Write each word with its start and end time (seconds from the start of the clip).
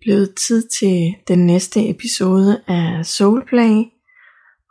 blevet 0.00 0.34
tid 0.48 0.68
til 0.80 1.14
den 1.28 1.46
næste 1.46 1.88
episode 1.88 2.60
af 2.66 3.06
Soulplay. 3.06 3.82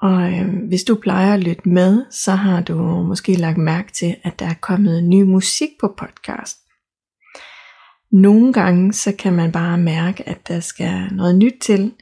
Og 0.01 0.33
øh, 0.33 0.67
hvis 0.67 0.83
du 0.83 0.95
plejer 0.95 1.33
at 1.33 1.39
lytte 1.39 1.69
med, 1.69 2.05
så 2.11 2.31
har 2.31 2.61
du 2.61 2.77
måske 3.03 3.35
lagt 3.35 3.57
mærke 3.57 3.91
til, 3.91 4.15
at 4.23 4.39
der 4.39 4.45
er 4.45 4.53
kommet 4.61 5.03
ny 5.03 5.21
musik 5.21 5.69
på 5.79 5.95
podcast. 5.97 6.57
Nogle 8.11 8.53
gange 8.53 8.93
så 8.93 9.15
kan 9.19 9.33
man 9.33 9.51
bare 9.51 9.77
mærke, 9.77 10.29
at 10.29 10.47
der 10.47 10.59
skal 10.59 11.07
noget 11.11 11.35
nyt 11.35 11.55
til, 11.61 11.93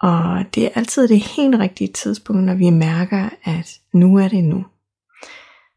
og 0.00 0.44
det 0.54 0.64
er 0.64 0.70
altid 0.74 1.08
det 1.08 1.20
helt 1.20 1.58
rigtige 1.58 1.92
tidspunkt, 1.92 2.42
når 2.42 2.54
vi 2.54 2.70
mærker, 2.70 3.28
at 3.44 3.78
nu 3.92 4.18
er 4.18 4.28
det 4.28 4.44
nu. 4.44 4.64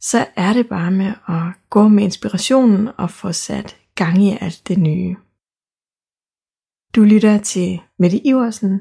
Så 0.01 0.25
er 0.35 0.53
det 0.53 0.67
bare 0.67 0.91
med 0.91 1.13
at 1.27 1.69
gå 1.69 1.87
med 1.87 2.03
inspirationen 2.03 2.89
og 2.97 3.11
få 3.11 3.31
sat 3.31 3.77
gang 3.95 4.23
i 4.23 4.37
alt 4.41 4.67
det 4.67 4.77
nye. 4.77 5.15
Du 6.95 7.03
lytter 7.03 7.37
til 7.37 7.81
Mette 7.99 8.27
Iversen, 8.27 8.79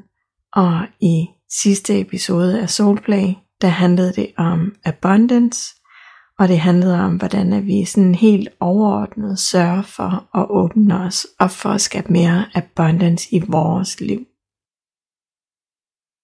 og 0.52 0.86
i 1.00 1.27
sidste 1.62 2.00
episode 2.00 2.60
af 2.60 2.70
Soulplay, 2.70 3.34
der 3.60 3.68
handlede 3.68 4.12
det 4.12 4.32
om 4.37 4.74
abundance, 4.84 5.74
og 6.38 6.48
det 6.48 6.60
handlede 6.60 7.00
om, 7.00 7.16
hvordan 7.16 7.66
vi 7.66 7.84
sådan 7.84 8.15
helt 8.15 8.48
overordnet 8.60 9.38
sørger 9.38 9.82
for 9.82 10.38
at 10.38 10.46
åbne 10.51 11.01
os 11.01 11.26
og 11.38 11.51
for 11.51 11.68
at 11.68 11.80
skabe 11.80 12.12
mere 12.12 12.45
abundance 12.54 13.29
i 13.34 13.43
vores 13.48 14.01
liv. 14.01 14.26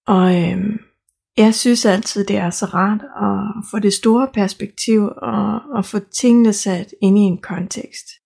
Og 0.07 0.43
øhm, 0.43 0.79
jeg 1.37 1.55
synes 1.55 1.87
altid, 1.87 2.25
det 2.25 2.37
er 2.37 2.51
så 2.51 2.67
rart 2.67 3.01
at 3.03 3.65
få 3.71 3.79
det 3.79 3.93
store 3.93 4.29
perspektiv 4.35 5.03
og, 5.17 5.61
og 5.75 5.85
få 5.85 5.99
tingene 5.99 6.53
sat 6.53 6.95
ind 7.03 7.19
i 7.19 7.21
en 7.21 7.39
kontekst. 7.39 8.20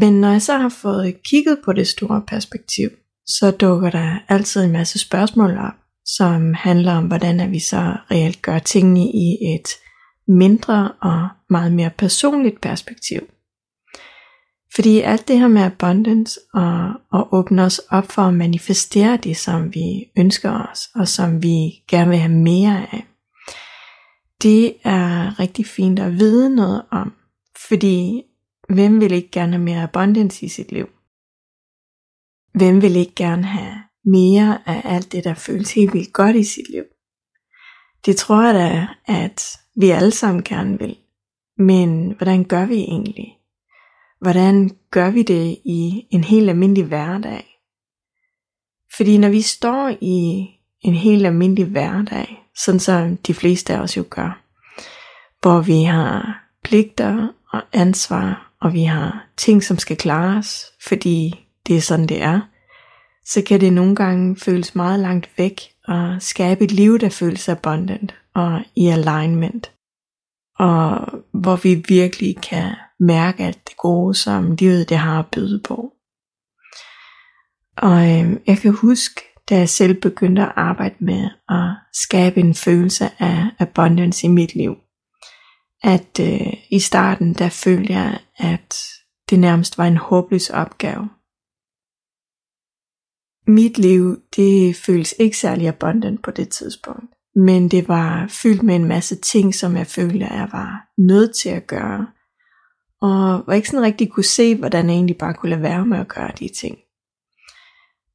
Men 0.00 0.20
når 0.20 0.30
jeg 0.30 0.42
så 0.42 0.58
har 0.58 0.68
fået 0.68 1.22
kigget 1.22 1.58
på 1.64 1.72
det 1.72 1.88
store 1.88 2.22
perspektiv, 2.28 2.90
så 3.26 3.50
dukker 3.50 3.90
der 3.90 4.18
altid 4.28 4.64
en 4.64 4.72
masse 4.72 4.98
spørgsmål 4.98 5.58
op, 5.58 5.74
som 6.04 6.54
handler 6.54 6.92
om, 6.92 7.06
hvordan 7.06 7.52
vi 7.52 7.58
så 7.58 7.96
reelt 8.10 8.42
gør 8.42 8.58
tingene 8.58 9.00
i 9.00 9.54
et 9.54 9.68
mindre 10.28 10.92
og 11.02 11.28
meget 11.50 11.72
mere 11.72 11.90
personligt 11.90 12.60
perspektiv. 12.60 13.20
Fordi 14.74 15.00
alt 15.00 15.28
det 15.28 15.38
her 15.38 15.48
med 15.48 15.62
abundance 15.62 16.40
og, 16.54 16.92
og 17.12 17.34
åbne 17.34 17.62
os 17.62 17.78
op 17.78 18.12
for 18.12 18.22
at 18.22 18.34
manifestere 18.34 19.16
det, 19.16 19.36
som 19.36 19.74
vi 19.74 20.04
ønsker 20.18 20.68
os, 20.70 20.88
og 20.94 21.08
som 21.08 21.42
vi 21.42 21.82
gerne 21.88 22.10
vil 22.10 22.18
have 22.18 22.32
mere 22.32 22.86
af, 22.92 23.06
det 24.42 24.74
er 24.84 25.40
rigtig 25.40 25.66
fint 25.66 25.98
at 25.98 26.18
vide 26.18 26.56
noget 26.56 26.82
om. 26.90 27.12
Fordi 27.68 28.22
hvem 28.68 29.00
vil 29.00 29.12
ikke 29.12 29.30
gerne 29.30 29.52
have 29.52 29.64
mere 29.64 29.82
abundance 29.82 30.46
i 30.46 30.48
sit 30.48 30.72
liv? 30.72 30.88
Hvem 32.54 32.82
vil 32.82 32.96
ikke 32.96 33.14
gerne 33.14 33.44
have 33.44 33.76
mere 34.04 34.58
af 34.66 34.82
alt 34.84 35.12
det, 35.12 35.24
der 35.24 35.34
føles 35.34 35.74
helt 35.74 35.92
vildt 35.92 36.12
godt 36.12 36.36
i 36.36 36.44
sit 36.44 36.70
liv? 36.70 36.84
Det 38.06 38.16
tror 38.16 38.42
jeg 38.42 38.54
da, 38.54 38.88
at 39.12 39.58
vi 39.76 39.90
alle 39.90 40.10
sammen 40.10 40.42
gerne 40.42 40.78
vil. 40.78 40.96
Men 41.58 42.10
hvordan 42.16 42.44
gør 42.44 42.66
vi 42.66 42.74
egentlig? 42.74 43.38
Hvordan 44.20 44.70
gør 44.90 45.10
vi 45.10 45.22
det 45.22 45.58
i 45.64 46.06
en 46.10 46.24
helt 46.24 46.50
almindelig 46.50 46.84
hverdag? 46.84 47.44
Fordi 48.96 49.18
når 49.18 49.28
vi 49.28 49.40
står 49.40 49.88
i 50.00 50.46
en 50.80 50.94
helt 50.94 51.26
almindelig 51.26 51.64
hverdag, 51.64 52.42
sådan 52.56 52.80
som 52.80 53.16
de 53.16 53.34
fleste 53.34 53.74
af 53.74 53.80
os 53.80 53.96
jo 53.96 54.04
gør, 54.10 54.42
hvor 55.40 55.60
vi 55.60 55.82
har 55.82 56.42
pligter 56.64 57.28
og 57.52 57.62
ansvar, 57.72 58.45
og 58.60 58.72
vi 58.72 58.84
har 58.84 59.26
ting, 59.36 59.62
som 59.62 59.78
skal 59.78 59.96
klares, 59.96 60.64
fordi 60.88 61.46
det 61.66 61.76
er 61.76 61.80
sådan, 61.80 62.06
det 62.06 62.22
er, 62.22 62.40
så 63.24 63.42
kan 63.42 63.60
det 63.60 63.72
nogle 63.72 63.96
gange 63.96 64.36
føles 64.36 64.74
meget 64.74 65.00
langt 65.00 65.30
væk 65.38 65.60
og 65.88 66.22
skabe 66.22 66.64
et 66.64 66.72
liv, 66.72 66.98
der 66.98 67.08
føles 67.08 67.48
abundant 67.48 68.14
og 68.34 68.60
i 68.76 68.88
alignment. 68.88 69.72
Og 70.58 71.08
hvor 71.32 71.56
vi 71.56 71.84
virkelig 71.88 72.36
kan 72.42 72.74
mærke 73.00 73.44
alt 73.44 73.68
det 73.68 73.76
gode, 73.76 74.14
som 74.14 74.52
livet 74.52 74.88
det 74.88 74.98
har 74.98 75.18
at 75.18 75.26
byde 75.32 75.60
på. 75.64 75.92
Og 77.76 78.02
øh, 78.02 78.36
jeg 78.46 78.58
kan 78.58 78.72
huske, 78.72 79.20
da 79.48 79.58
jeg 79.58 79.68
selv 79.68 80.00
begyndte 80.00 80.42
at 80.42 80.52
arbejde 80.56 80.94
med 81.00 81.28
at 81.48 81.76
skabe 81.92 82.40
en 82.40 82.54
følelse 82.54 83.10
af 83.18 83.46
abundance 83.58 84.26
i 84.26 84.30
mit 84.30 84.54
liv, 84.54 84.76
at 85.86 86.20
øh, 86.20 86.52
i 86.70 86.78
starten 86.78 87.34
der 87.34 87.48
følte 87.48 87.92
jeg, 87.92 88.18
at 88.36 88.76
det 89.30 89.38
nærmest 89.38 89.78
var 89.78 89.84
en 89.84 89.96
håbløs 89.96 90.50
opgave. 90.50 91.08
Mit 93.48 93.78
liv, 93.78 94.22
det 94.36 94.76
føles 94.76 95.14
ikke 95.18 95.38
særlig 95.38 95.68
abundant 95.68 96.22
på 96.22 96.30
det 96.30 96.48
tidspunkt, 96.48 97.14
men 97.34 97.68
det 97.68 97.88
var 97.88 98.26
fyldt 98.28 98.62
med 98.62 98.76
en 98.76 98.84
masse 98.84 99.16
ting, 99.16 99.54
som 99.54 99.76
jeg 99.76 99.86
følte, 99.86 100.26
at 100.26 100.38
jeg 100.38 100.48
var 100.52 100.88
nødt 100.98 101.36
til 101.36 101.48
at 101.48 101.66
gøre, 101.66 102.06
og 103.00 103.44
var 103.46 103.52
ikke 103.52 103.68
sådan 103.68 103.86
rigtig 103.86 104.10
kunne 104.10 104.24
se, 104.24 104.56
hvordan 104.56 104.86
jeg 104.86 104.94
egentlig 104.94 105.18
bare 105.18 105.34
kunne 105.34 105.50
lade 105.50 105.62
være 105.62 105.86
med 105.86 105.98
at 105.98 106.08
gøre 106.08 106.32
de 106.38 106.48
ting. 106.48 106.78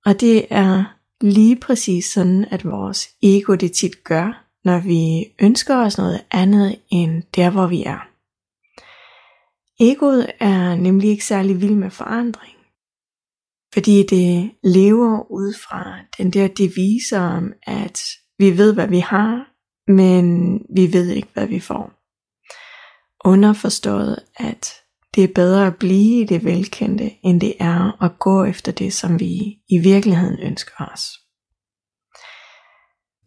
Og 0.06 0.22
det 0.22 0.48
er 0.50 0.98
lige 1.22 1.56
præcis 1.56 2.06
sådan, 2.06 2.46
at 2.52 2.66
vores 2.66 3.10
ego 3.24 3.56
det 3.56 3.72
tit 3.72 4.04
gør, 4.04 4.41
når 4.64 4.80
vi 4.80 5.34
ønsker 5.42 5.78
os 5.78 5.98
noget 5.98 6.24
andet 6.32 6.80
end 6.90 7.24
der, 7.36 7.50
hvor 7.50 7.68
vi 7.68 7.84
er. 7.84 8.08
Egoet 9.80 10.32
er 10.40 10.76
nemlig 10.76 11.10
ikke 11.10 11.26
særlig 11.26 11.62
vild 11.62 11.76
med 11.76 11.90
forandring, 11.90 12.58
fordi 13.74 14.06
det 14.06 14.52
lever 14.64 15.32
ud 15.32 15.54
fra 15.54 16.00
den 16.18 16.34
der 16.34 16.48
devise 16.48 17.18
om, 17.18 17.54
at 17.64 18.02
vi 18.38 18.58
ved, 18.58 18.74
hvad 18.74 18.88
vi 18.88 19.00
har, 19.00 19.48
men 19.92 20.54
vi 20.76 20.94
ved 20.94 21.10
ikke, 21.10 21.30
hvad 21.34 21.48
vi 21.48 21.60
får. 21.60 21.94
Underforstået, 23.26 24.20
at 24.36 24.74
det 25.16 25.24
er 25.24 25.34
bedre 25.36 25.68
at 25.68 25.76
blive 25.76 26.22
i 26.22 26.26
det 26.26 26.46
velkendte, 26.46 27.12
end 27.24 27.42
det 27.42 27.54
er 27.60 28.04
at 28.04 28.20
gå 28.20 28.44
efter 28.44 28.72
det, 28.72 28.94
som 28.94 29.20
vi 29.20 29.60
i 29.70 29.78
virkeligheden 29.84 30.40
ønsker 30.40 30.92
os. 30.94 31.21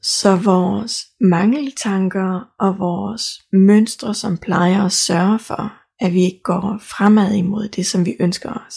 Så 0.06 0.36
vores 0.36 1.06
mangeltanker 1.20 2.54
og 2.58 2.78
vores 2.78 3.42
mønstre, 3.52 4.14
som 4.14 4.38
plejer 4.38 4.84
at 4.84 4.92
sørge 4.92 5.38
for, 5.38 5.72
at 6.00 6.12
vi 6.12 6.22
ikke 6.22 6.40
går 6.42 6.78
fremad 6.80 7.34
imod 7.34 7.68
det, 7.68 7.86
som 7.86 8.06
vi 8.06 8.16
ønsker 8.20 8.66
os, 8.66 8.76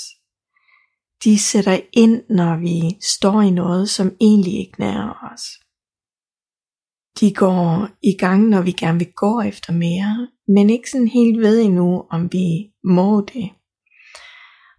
de 1.24 1.40
sætter 1.40 1.80
ind, 1.94 2.22
når 2.30 2.58
vi 2.58 2.98
står 3.02 3.42
i 3.42 3.50
noget, 3.50 3.90
som 3.90 4.12
egentlig 4.22 4.60
ikke 4.60 4.80
nærer 4.80 5.32
os. 5.34 5.42
De 7.20 7.34
går 7.34 7.90
i 8.04 8.18
gang, 8.20 8.48
når 8.48 8.62
vi 8.62 8.72
gerne 8.72 8.98
vil 9.00 9.12
gå 9.16 9.42
efter 9.42 9.74
mere, 9.74 10.28
men 10.48 10.70
ikke 10.70 10.90
sådan 10.90 11.08
helt 11.08 11.40
ved 11.40 11.62
endnu, 11.62 12.04
om 12.10 12.32
vi 12.32 12.72
må 12.84 13.22
det. 13.22 13.50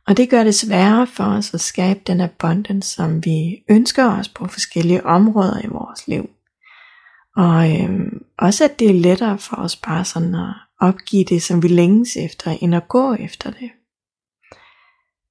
Og 0.06 0.16
det 0.16 0.30
gør 0.30 0.44
det 0.44 0.54
sværere 0.54 1.06
for 1.06 1.25
os 1.25 1.54
at 1.54 1.60
skabe 1.60 2.00
den 2.06 2.20
abundance, 2.20 2.94
som 2.94 3.25
vi 3.25 3.65
ønsker 3.69 4.19
os 4.19 4.28
på 4.28 4.47
forskellige 4.47 5.06
områder 5.06 5.65
i 5.65 5.69
vores 5.69 6.09
liv. 6.09 6.30
Og 7.38 7.81
øhm, 7.81 8.25
også 8.38 8.65
at 8.65 8.78
det 8.78 8.91
er 8.91 8.94
lettere 8.94 9.38
for 9.38 9.57
os 9.57 9.77
bare 9.77 10.04
sådan 10.04 10.34
at 10.34 10.54
opgive 10.80 11.24
det, 11.24 11.42
som 11.42 11.62
vi 11.62 11.68
længes 11.68 12.16
efter, 12.16 12.51
end 12.51 12.74
at 12.74 12.89
gå 12.89 13.15
efter 13.15 13.51
det. 13.51 13.71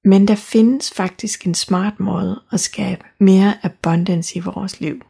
Men 0.04 0.28
der 0.28 0.34
findes 0.34 0.92
faktisk 0.94 1.46
en 1.46 1.54
smart 1.54 2.00
måde 2.00 2.42
at 2.52 2.60
skabe 2.60 3.04
mere 3.20 3.64
abundance 3.64 4.36
i 4.36 4.40
vores 4.40 4.80
liv. 4.80 5.00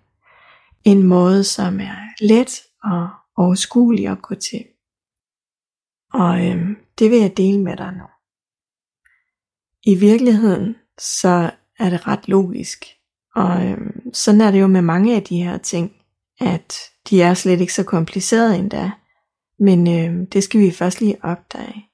En 0.84 1.02
måde, 1.02 1.44
som 1.44 1.80
er 1.80 1.96
let 2.20 2.60
og 2.84 3.08
overskuelig 3.36 4.08
at 4.08 4.22
gå 4.22 4.34
til. 4.34 4.64
Og 6.12 6.46
øhm, 6.46 6.76
det 6.98 7.10
vil 7.10 7.18
jeg 7.18 7.36
dele 7.36 7.60
med 7.60 7.76
dig 7.76 7.92
nu. 7.92 8.04
I 9.82 9.94
virkeligheden, 9.94 10.76
så 10.98 11.50
er 11.78 11.90
det 11.90 12.06
ret 12.06 12.28
logisk. 12.28 12.84
Og 13.34 13.66
øhm, 13.66 14.14
sådan 14.14 14.40
er 14.40 14.50
det 14.50 14.60
jo 14.60 14.66
med 14.66 14.82
mange 14.82 15.16
af 15.16 15.22
de 15.22 15.42
her 15.42 15.58
ting, 15.58 15.92
at 16.40 16.74
de 17.10 17.22
er 17.22 17.34
slet 17.34 17.60
ikke 17.60 17.74
så 17.74 17.84
komplicerede 17.84 18.56
endda. 18.56 18.90
Men 19.58 19.88
øh, 19.88 20.26
det 20.32 20.44
skal 20.44 20.60
vi 20.60 20.70
først 20.70 21.00
lige 21.00 21.24
opdage. 21.24 21.84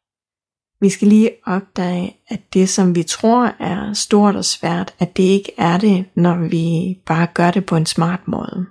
Vi 0.80 0.88
skal 0.88 1.08
lige 1.08 1.30
opdage, 1.46 2.16
at 2.28 2.54
det 2.54 2.68
som 2.68 2.94
vi 2.94 3.02
tror 3.02 3.46
er 3.46 3.92
stort 3.92 4.36
og 4.36 4.44
svært, 4.44 4.94
at 4.98 5.16
det 5.16 5.22
ikke 5.22 5.52
er 5.58 5.78
det, 5.78 6.04
når 6.16 6.48
vi 6.48 6.98
bare 7.06 7.26
gør 7.34 7.50
det 7.50 7.66
på 7.66 7.76
en 7.76 7.86
smart 7.86 8.28
måde. 8.28 8.66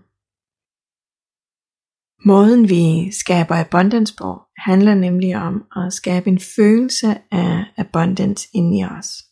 Måden 2.26 2.70
vi 2.70 3.12
skaber 3.12 3.56
abundance 3.56 4.16
på, 4.16 4.42
handler 4.58 4.96
nemlig 4.96 5.36
om 5.36 5.64
at 5.76 5.94
skabe 5.94 6.30
en 6.30 6.40
følelse 6.40 7.18
af 7.32 7.66
abundance 7.78 8.48
inde 8.54 8.80
i 8.80 8.84
os. 8.84 9.24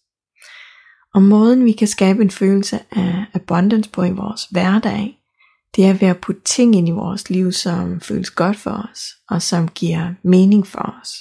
Og 1.14 1.22
måden 1.22 1.66
vi 1.66 1.72
kan 1.72 1.88
skabe 1.88 2.22
en 2.22 2.32
følelse 2.32 2.80
af 2.92 3.26
abundance 3.34 3.90
på 3.90 4.04
i 4.04 4.12
vores 4.12 4.46
hverdag, 4.46 5.21
det 5.76 5.86
er 5.86 5.94
ved 5.94 6.08
at 6.08 6.22
putte 6.22 6.42
ting 6.46 6.76
ind 6.76 6.88
i 6.88 6.92
vores 6.92 7.30
liv, 7.30 7.52
som 7.52 8.02
føles 8.02 8.32
godt 8.32 8.58
for 8.58 8.90
os, 8.92 9.02
og 9.30 9.42
som 9.42 9.68
giver 9.68 10.14
mening 10.24 10.68
for 10.68 10.96
os. 11.02 11.14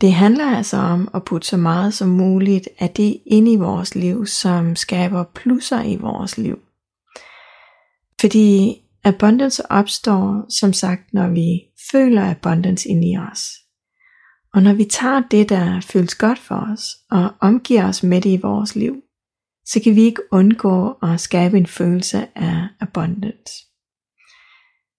Det 0.00 0.12
handler 0.12 0.56
altså 0.56 0.76
om 0.76 1.08
at 1.14 1.24
putte 1.24 1.48
så 1.48 1.56
meget 1.56 1.94
som 1.94 2.08
muligt 2.08 2.68
af 2.78 2.90
det 2.90 3.20
ind 3.26 3.48
i 3.48 3.56
vores 3.56 3.94
liv, 3.94 4.26
som 4.26 4.76
skaber 4.76 5.24
plusser 5.34 5.82
i 5.82 5.96
vores 5.96 6.38
liv. 6.38 6.58
Fordi 8.20 8.76
abundance 9.04 9.70
opstår, 9.70 10.46
som 10.48 10.72
sagt, 10.72 11.12
når 11.12 11.28
vi 11.28 11.60
føler 11.92 12.30
abundance 12.30 12.88
ind 12.88 13.04
i 13.04 13.16
os. 13.32 13.50
Og 14.54 14.62
når 14.62 14.72
vi 14.72 14.84
tager 14.84 15.22
det, 15.30 15.48
der 15.48 15.80
føles 15.80 16.14
godt 16.14 16.38
for 16.38 16.72
os, 16.72 16.96
og 17.10 17.30
omgiver 17.40 17.88
os 17.88 18.02
med 18.02 18.20
det 18.20 18.30
i 18.30 18.40
vores 18.42 18.76
liv, 18.76 19.02
så 19.72 19.80
kan 19.84 19.96
vi 19.96 20.02
ikke 20.02 20.22
undgå 20.32 20.90
at 21.02 21.20
skabe 21.20 21.56
en 21.56 21.66
følelse 21.66 22.38
af 22.38 22.68
abundance. 22.80 23.54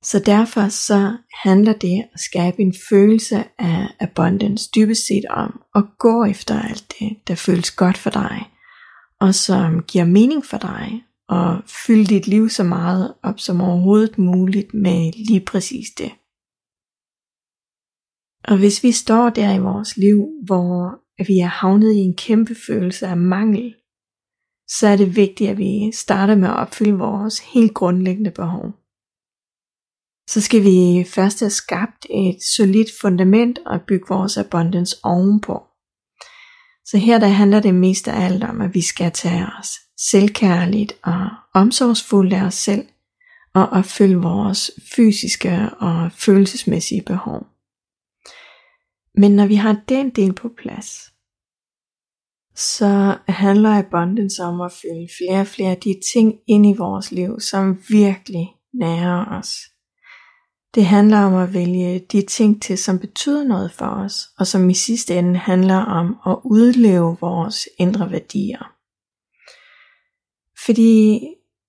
Så 0.04 0.20
derfor 0.26 0.70
så 0.70 1.18
handler 1.44 1.74
det 1.74 2.04
at 2.14 2.20
skabe 2.20 2.62
en 2.62 2.74
følelse 2.90 3.44
af 3.58 3.88
abundance 4.00 4.70
dybest 4.76 5.08
set 5.08 5.26
om 5.30 5.62
at 5.76 5.84
gå 6.00 6.24
efter 6.24 6.62
alt 6.62 6.94
det, 7.00 7.18
der 7.28 7.36
føles 7.36 7.72
godt 7.72 7.98
for 7.98 8.10
dig, 8.10 8.50
og 9.20 9.36
som 9.36 9.84
giver 9.84 10.06
mening 10.06 10.46
for 10.46 10.58
dig, 10.58 11.04
og 11.28 11.62
fylde 11.68 12.06
dit 12.06 12.28
liv 12.28 12.50
så 12.50 12.64
meget 12.64 13.14
op 13.24 13.40
som 13.40 13.62
overhovedet 13.62 14.18
muligt 14.18 14.74
med 14.74 15.12
lige 15.28 15.46
præcis 15.46 15.88
det. 15.98 16.12
Og 18.44 18.58
hvis 18.58 18.84
vi 18.84 18.92
står 18.92 19.30
der 19.30 19.54
i 19.54 19.60
vores 19.60 19.98
liv, 19.98 20.28
hvor 20.46 21.02
vi 21.28 21.40
er 21.40 21.48
havnet 21.48 21.94
i 21.94 21.98
en 21.98 22.16
kæmpe 22.16 22.56
følelse 22.68 23.08
af 23.08 23.18
mangel, 23.18 23.76
så 24.80 24.88
er 24.88 24.96
det 24.96 25.16
vigtigt, 25.16 25.50
at 25.50 25.58
vi 25.58 25.92
starter 25.94 26.36
med 26.36 26.48
at 26.48 26.56
opfylde 26.56 26.98
vores 26.98 27.40
helt 27.40 27.74
grundlæggende 27.74 28.32
behov. 28.32 28.74
Så 30.28 30.42
skal 30.42 30.64
vi 30.64 31.06
først 31.10 31.40
have 31.40 31.50
skabt 31.50 32.06
et 32.10 32.38
solidt 32.56 32.90
fundament 33.02 33.60
og 33.66 33.82
bygge 33.82 34.06
vores 34.10 34.38
abundance 34.38 34.96
ovenpå. 35.04 35.64
Så 36.86 36.98
her 36.98 37.20
der 37.20 37.28
handler 37.28 37.60
det 37.60 37.76
mest 37.76 38.08
af 38.08 38.26
alt 38.26 38.44
om, 38.44 38.62
at 38.62 38.74
vi 38.74 38.82
skal 38.82 39.12
tage 39.12 39.48
os 39.60 39.70
selvkærligt 39.98 40.94
og 41.04 41.30
omsorgsfuldt 41.54 42.34
af 42.34 42.44
os 42.44 42.54
selv 42.56 42.88
og 43.54 43.70
opfylde 43.70 44.16
vores 44.16 44.72
fysiske 44.96 45.70
og 45.80 46.12
følelsesmæssige 46.12 47.02
behov. 47.02 47.48
Men 49.16 49.32
når 49.32 49.48
vi 49.48 49.56
har 49.56 49.84
den 49.90 50.10
del 50.10 50.34
på 50.34 50.50
plads, 50.58 51.11
så 52.56 53.18
handler 53.28 53.78
abundance 53.78 54.44
om 54.44 54.62
at 54.62 54.72
fylde 54.72 55.08
flere 55.18 55.42
og 55.42 55.48
flere 55.48 55.72
af 55.72 55.78
de 55.78 55.96
ting 56.14 56.34
ind 56.48 56.66
i 56.66 56.78
vores 56.78 57.12
liv, 57.12 57.40
som 57.40 57.84
virkelig 57.90 58.48
nærer 58.74 59.26
os. 59.40 59.58
Det 60.76 60.86
handler 60.86 61.20
om 61.20 61.36
at 61.36 61.54
vælge 61.54 62.00
de 62.00 62.22
ting 62.22 62.62
til, 62.62 62.78
som 62.78 63.00
betyder 63.00 63.44
noget 63.44 63.72
for 63.72 63.86
os, 63.86 64.28
og 64.38 64.48
som 64.48 64.70
i 64.70 64.74
sidste 64.74 65.16
ende 65.16 65.40
handler 65.40 65.78
om 65.78 66.16
at 66.28 66.38
udleve 66.44 67.18
vores 67.22 67.68
indre 67.78 68.12
værdier. 68.12 68.74
Fordi 70.66 71.20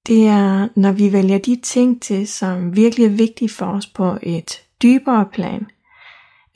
det 0.07 0.27
er, 0.27 0.69
når 0.77 0.93
vi 0.93 1.13
vælger 1.13 1.39
de 1.39 1.61
ting 1.61 2.03
til, 2.03 2.29
som 2.29 2.77
virkelig 2.77 3.07
er 3.07 3.11
vigtige 3.11 3.49
for 3.49 3.67
os 3.67 3.87
på 3.87 4.19
et 4.23 4.63
dybere 4.83 5.29
plan, 5.33 5.67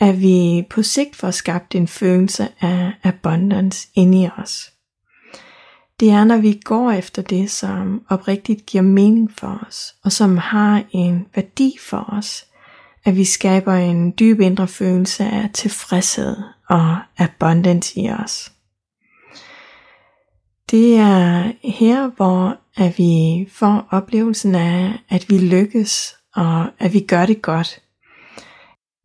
at 0.00 0.20
vi 0.20 0.66
på 0.70 0.82
sigt 0.82 1.16
får 1.16 1.31
skabt 1.31 1.75
en 1.75 1.88
følelse 1.88 2.48
af 2.60 2.93
abundance 3.02 3.88
inde 3.94 4.22
i 4.22 4.28
os. 4.38 4.72
Det 6.00 6.10
er, 6.10 6.25
når 6.25 6.37
vi 6.37 6.60
går 6.64 6.90
efter 6.90 7.22
det, 7.22 7.50
som 7.50 8.02
oprigtigt 8.08 8.66
giver 8.66 8.82
mening 8.82 9.32
for 9.32 9.64
os, 9.69 9.94
og 10.04 10.12
som 10.12 10.37
har 10.37 10.82
en 10.90 11.26
værdi 11.34 11.76
for 11.81 12.14
os, 12.19 12.46
at 13.04 13.16
vi 13.16 13.25
skaber 13.25 13.72
en 13.72 14.14
dyb 14.19 14.40
indre 14.40 14.69
følelse 14.69 15.25
af 15.25 15.50
tilfredshed 15.54 16.37
og 16.69 16.98
abundance 17.19 18.00
i 18.00 18.10
os. 18.10 18.52
Det 20.70 20.96
er 20.96 21.52
her, 21.64 22.10
hvor 22.16 22.56
at 22.76 22.98
vi 22.98 23.46
får 23.52 23.88
oplevelsen 23.90 24.54
af, 24.54 24.93
at 25.08 25.26
vi 25.28 25.38
lykkes, 25.38 26.14
og 26.34 26.66
at 26.78 26.93
vi 26.93 27.00
gør 27.00 27.26
det 27.26 27.43
godt. 27.43 27.81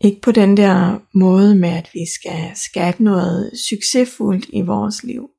Ikke 0.03 0.21
på 0.21 0.31
den 0.31 0.57
der 0.57 0.99
måde 1.13 1.55
med, 1.55 1.69
at 1.69 1.89
vi 1.93 2.05
skal 2.19 2.51
skabe 2.55 3.03
noget 3.03 3.51
succesfuldt 3.69 4.45
i 4.53 4.61
vores 4.61 5.03
liv, 5.03 5.29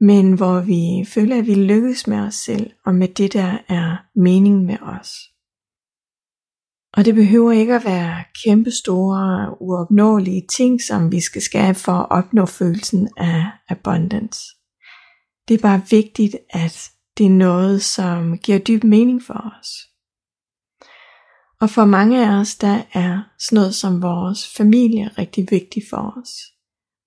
men 0.00 0.32
hvor 0.32 0.60
vi 0.60 1.04
føler, 1.08 1.38
at 1.38 1.46
vi 1.46 1.54
lykkes 1.54 2.06
med 2.06 2.18
os 2.18 2.34
selv, 2.34 2.70
og 2.86 2.94
med 2.94 3.08
det, 3.08 3.32
der 3.32 3.58
er 3.68 3.96
mening 4.14 4.64
med 4.64 4.76
os. 4.82 5.10
Og 6.96 7.04
det 7.04 7.14
behøver 7.14 7.52
ikke 7.52 7.74
at 7.74 7.84
være 7.84 8.24
kæmpe 8.44 8.70
store, 8.70 9.56
uopnåelige 9.62 10.46
ting, 10.56 10.82
som 10.82 11.12
vi 11.12 11.20
skal 11.20 11.42
skabe 11.42 11.78
for 11.78 11.92
at 11.92 12.10
opnå 12.10 12.46
følelsen 12.46 13.08
af 13.16 13.46
abundance. 13.68 14.40
Det 15.48 15.54
er 15.54 15.62
bare 15.62 15.82
vigtigt, 15.90 16.36
at 16.50 16.90
det 17.18 17.26
er 17.26 17.30
noget, 17.30 17.82
som 17.82 18.38
giver 18.38 18.58
dyb 18.58 18.84
mening 18.84 19.22
for 19.22 19.52
os. 19.60 19.93
Og 21.60 21.70
for 21.70 21.84
mange 21.84 22.26
af 22.26 22.40
os, 22.40 22.56
der 22.56 22.82
er 22.92 23.22
sådan 23.38 23.56
noget 23.56 23.74
som 23.74 24.02
vores 24.02 24.56
familie 24.56 25.10
rigtig 25.18 25.46
vigtigt 25.50 25.86
for 25.90 26.14
os. 26.22 26.30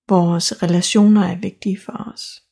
Vores 0.08 0.62
relationer 0.62 1.24
er 1.24 1.38
vigtige 1.40 1.78
for 1.86 2.12
os. 2.12 2.42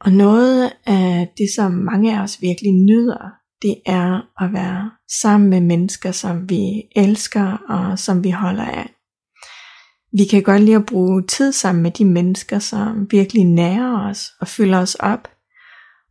Og 0.00 0.12
noget 0.12 0.72
af 0.86 1.28
det, 1.38 1.46
som 1.56 1.72
mange 1.72 2.18
af 2.18 2.22
os 2.22 2.42
virkelig 2.42 2.72
nyder, 2.72 3.30
det 3.62 3.76
er 3.86 4.42
at 4.44 4.52
være 4.52 4.90
sammen 5.20 5.50
med 5.50 5.60
mennesker, 5.60 6.12
som 6.12 6.50
vi 6.50 6.82
elsker 6.96 7.56
og 7.68 7.98
som 7.98 8.24
vi 8.24 8.30
holder 8.30 8.64
af. 8.64 8.90
Vi 10.12 10.24
kan 10.24 10.42
godt 10.42 10.62
lide 10.62 10.76
at 10.76 10.86
bruge 10.86 11.22
tid 11.22 11.52
sammen 11.52 11.82
med 11.82 11.90
de 11.90 12.04
mennesker, 12.04 12.58
som 12.58 13.06
virkelig 13.10 13.44
nærer 13.44 14.10
os 14.10 14.32
og 14.40 14.48
fylder 14.48 14.78
os 14.78 14.94
op, 14.94 15.28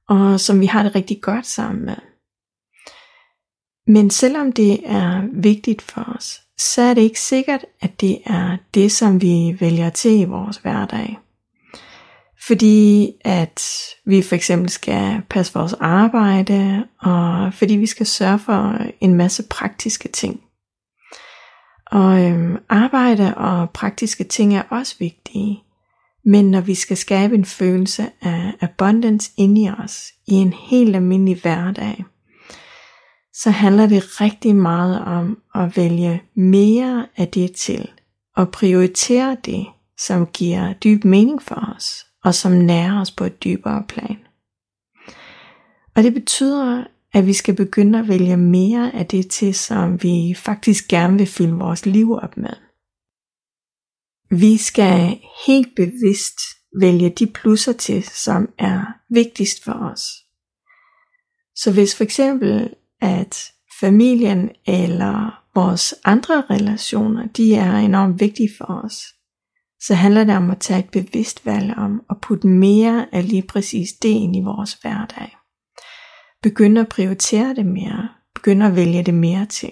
og 0.09 0.39
som 0.39 0.59
vi 0.59 0.65
har 0.65 0.83
det 0.83 0.95
rigtig 0.95 1.21
godt 1.21 1.45
sammen 1.45 1.85
med. 1.85 1.95
Men 3.87 4.09
selvom 4.09 4.51
det 4.51 4.79
er 4.85 5.23
vigtigt 5.33 5.81
for 5.81 6.15
os, 6.17 6.41
så 6.57 6.81
er 6.81 6.93
det 6.93 7.01
ikke 7.01 7.21
sikkert, 7.21 7.65
at 7.81 8.01
det 8.01 8.17
er 8.25 8.57
det, 8.73 8.91
som 8.91 9.21
vi 9.21 9.57
vælger 9.59 9.89
til 9.89 10.19
i 10.19 10.23
vores 10.23 10.57
hverdag. 10.57 11.19
Fordi 12.47 13.11
at 13.21 13.63
vi 14.05 14.21
for 14.21 14.35
eksempel 14.35 14.69
skal 14.69 15.21
passe 15.29 15.53
vores 15.53 15.73
arbejde, 15.73 16.87
og 17.01 17.53
fordi 17.53 17.75
vi 17.75 17.85
skal 17.85 18.05
sørge 18.05 18.39
for 18.39 18.77
en 19.01 19.13
masse 19.13 19.43
praktiske 19.49 20.07
ting. 20.07 20.39
Og 21.91 22.23
øhm, 22.23 22.57
arbejde 22.69 23.35
og 23.35 23.69
praktiske 23.69 24.23
ting 24.23 24.55
er 24.55 24.63
også 24.69 24.95
vigtige. 24.99 25.63
Men 26.25 26.51
når 26.51 26.61
vi 26.61 26.75
skal 26.75 26.97
skabe 26.97 27.35
en 27.35 27.45
følelse 27.45 28.05
af 28.21 28.53
abundance 28.61 29.31
inde 29.37 29.61
i 29.61 29.69
os, 29.83 30.11
i 30.27 30.33
en 30.33 30.53
helt 30.53 30.95
almindelig 30.95 31.41
hverdag, 31.41 32.05
så 33.37 33.49
handler 33.49 33.87
det 33.87 34.21
rigtig 34.21 34.55
meget 34.55 34.99
om 34.99 35.41
at 35.55 35.77
vælge 35.77 36.23
mere 36.35 37.07
af 37.17 37.27
det 37.27 37.55
til, 37.55 37.91
og 38.35 38.51
prioritere 38.51 39.37
det, 39.45 39.65
som 39.97 40.27
giver 40.27 40.73
dyb 40.73 41.03
mening 41.03 41.41
for 41.41 41.73
os, 41.75 42.05
og 42.23 42.35
som 42.35 42.51
nærer 42.51 43.01
os 43.01 43.11
på 43.11 43.23
et 43.23 43.43
dybere 43.43 43.83
plan. 43.87 44.17
Og 45.95 46.03
det 46.03 46.13
betyder, 46.13 46.83
at 47.13 47.25
vi 47.25 47.33
skal 47.33 47.55
begynde 47.55 47.99
at 47.99 48.07
vælge 48.07 48.37
mere 48.37 48.95
af 48.95 49.05
det 49.05 49.29
til, 49.29 49.55
som 49.55 50.03
vi 50.03 50.35
faktisk 50.37 50.87
gerne 50.87 51.17
vil 51.17 51.27
fylde 51.27 51.53
vores 51.53 51.85
liv 51.85 52.13
op 52.13 52.37
med. 52.37 52.53
Vi 54.29 54.57
skal 54.57 55.19
helt 55.47 55.75
bevidst 55.75 56.39
vælge 56.79 57.09
de 57.09 57.27
plusser 57.27 57.73
til, 57.73 58.03
som 58.03 58.49
er 58.57 58.85
vigtigst 59.09 59.63
for 59.63 59.71
os. 59.71 60.09
Så 61.55 61.71
hvis 61.73 61.95
for 61.95 62.03
eksempel, 62.03 62.75
at 63.05 63.51
familien 63.79 64.49
eller 64.65 65.43
vores 65.55 65.95
andre 66.05 66.43
relationer, 66.49 67.27
de 67.27 67.55
er 67.55 67.77
enormt 67.77 68.19
vigtige 68.19 68.49
for 68.57 68.81
os, 68.85 69.03
så 69.81 69.93
handler 69.93 70.23
det 70.23 70.35
om 70.35 70.51
at 70.51 70.59
tage 70.59 70.79
et 70.79 70.89
bevidst 70.89 71.45
valg 71.45 71.73
om 71.77 72.01
at 72.09 72.21
putte 72.21 72.47
mere 72.47 73.07
af 73.11 73.29
lige 73.29 73.41
præcis 73.41 73.93
det 73.93 74.09
ind 74.09 74.35
i 74.35 74.41
vores 74.41 74.73
hverdag. 74.73 75.37
Begynde 76.41 76.81
at 76.81 76.89
prioritere 76.89 77.55
det 77.55 77.65
mere. 77.65 78.09
Begynde 78.35 78.65
at 78.65 78.75
vælge 78.75 79.03
det 79.03 79.13
mere 79.13 79.45
til. 79.45 79.71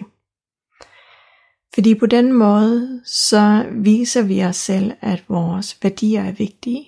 Fordi 1.74 1.96
på 1.96 2.06
den 2.06 2.34
måde, 2.34 3.02
så 3.06 3.66
viser 3.72 4.22
vi 4.22 4.44
os 4.44 4.56
selv, 4.56 4.92
at 5.02 5.24
vores 5.30 5.78
værdier 5.84 6.24
er 6.24 6.32
vigtige. 6.32 6.86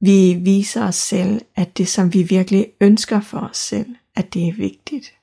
Vi 0.00 0.34
viser 0.34 0.86
os 0.86 0.94
selv, 0.94 1.40
at 1.56 1.78
det 1.78 1.88
som 1.88 2.14
vi 2.14 2.22
virkelig 2.22 2.66
ønsker 2.80 3.20
for 3.20 3.38
os 3.38 3.56
selv, 3.56 3.94
at 4.14 4.34
det 4.34 4.48
er 4.48 4.52
vigtigt. 4.52 5.14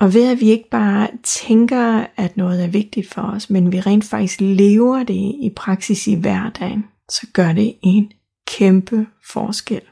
Og 0.00 0.14
ved 0.14 0.32
at 0.32 0.40
vi 0.40 0.50
ikke 0.50 0.70
bare 0.70 1.08
tænker, 1.22 2.06
at 2.16 2.36
noget 2.36 2.64
er 2.64 2.68
vigtigt 2.68 3.08
for 3.08 3.22
os, 3.22 3.50
men 3.50 3.72
vi 3.72 3.80
rent 3.80 4.04
faktisk 4.04 4.40
lever 4.40 5.02
det 5.02 5.34
i 5.40 5.52
praksis 5.56 6.06
i 6.06 6.14
hverdagen, 6.14 6.84
så 7.08 7.26
gør 7.32 7.52
det 7.52 7.74
en 7.82 8.12
kæmpe 8.46 9.06
forskel. 9.32 9.82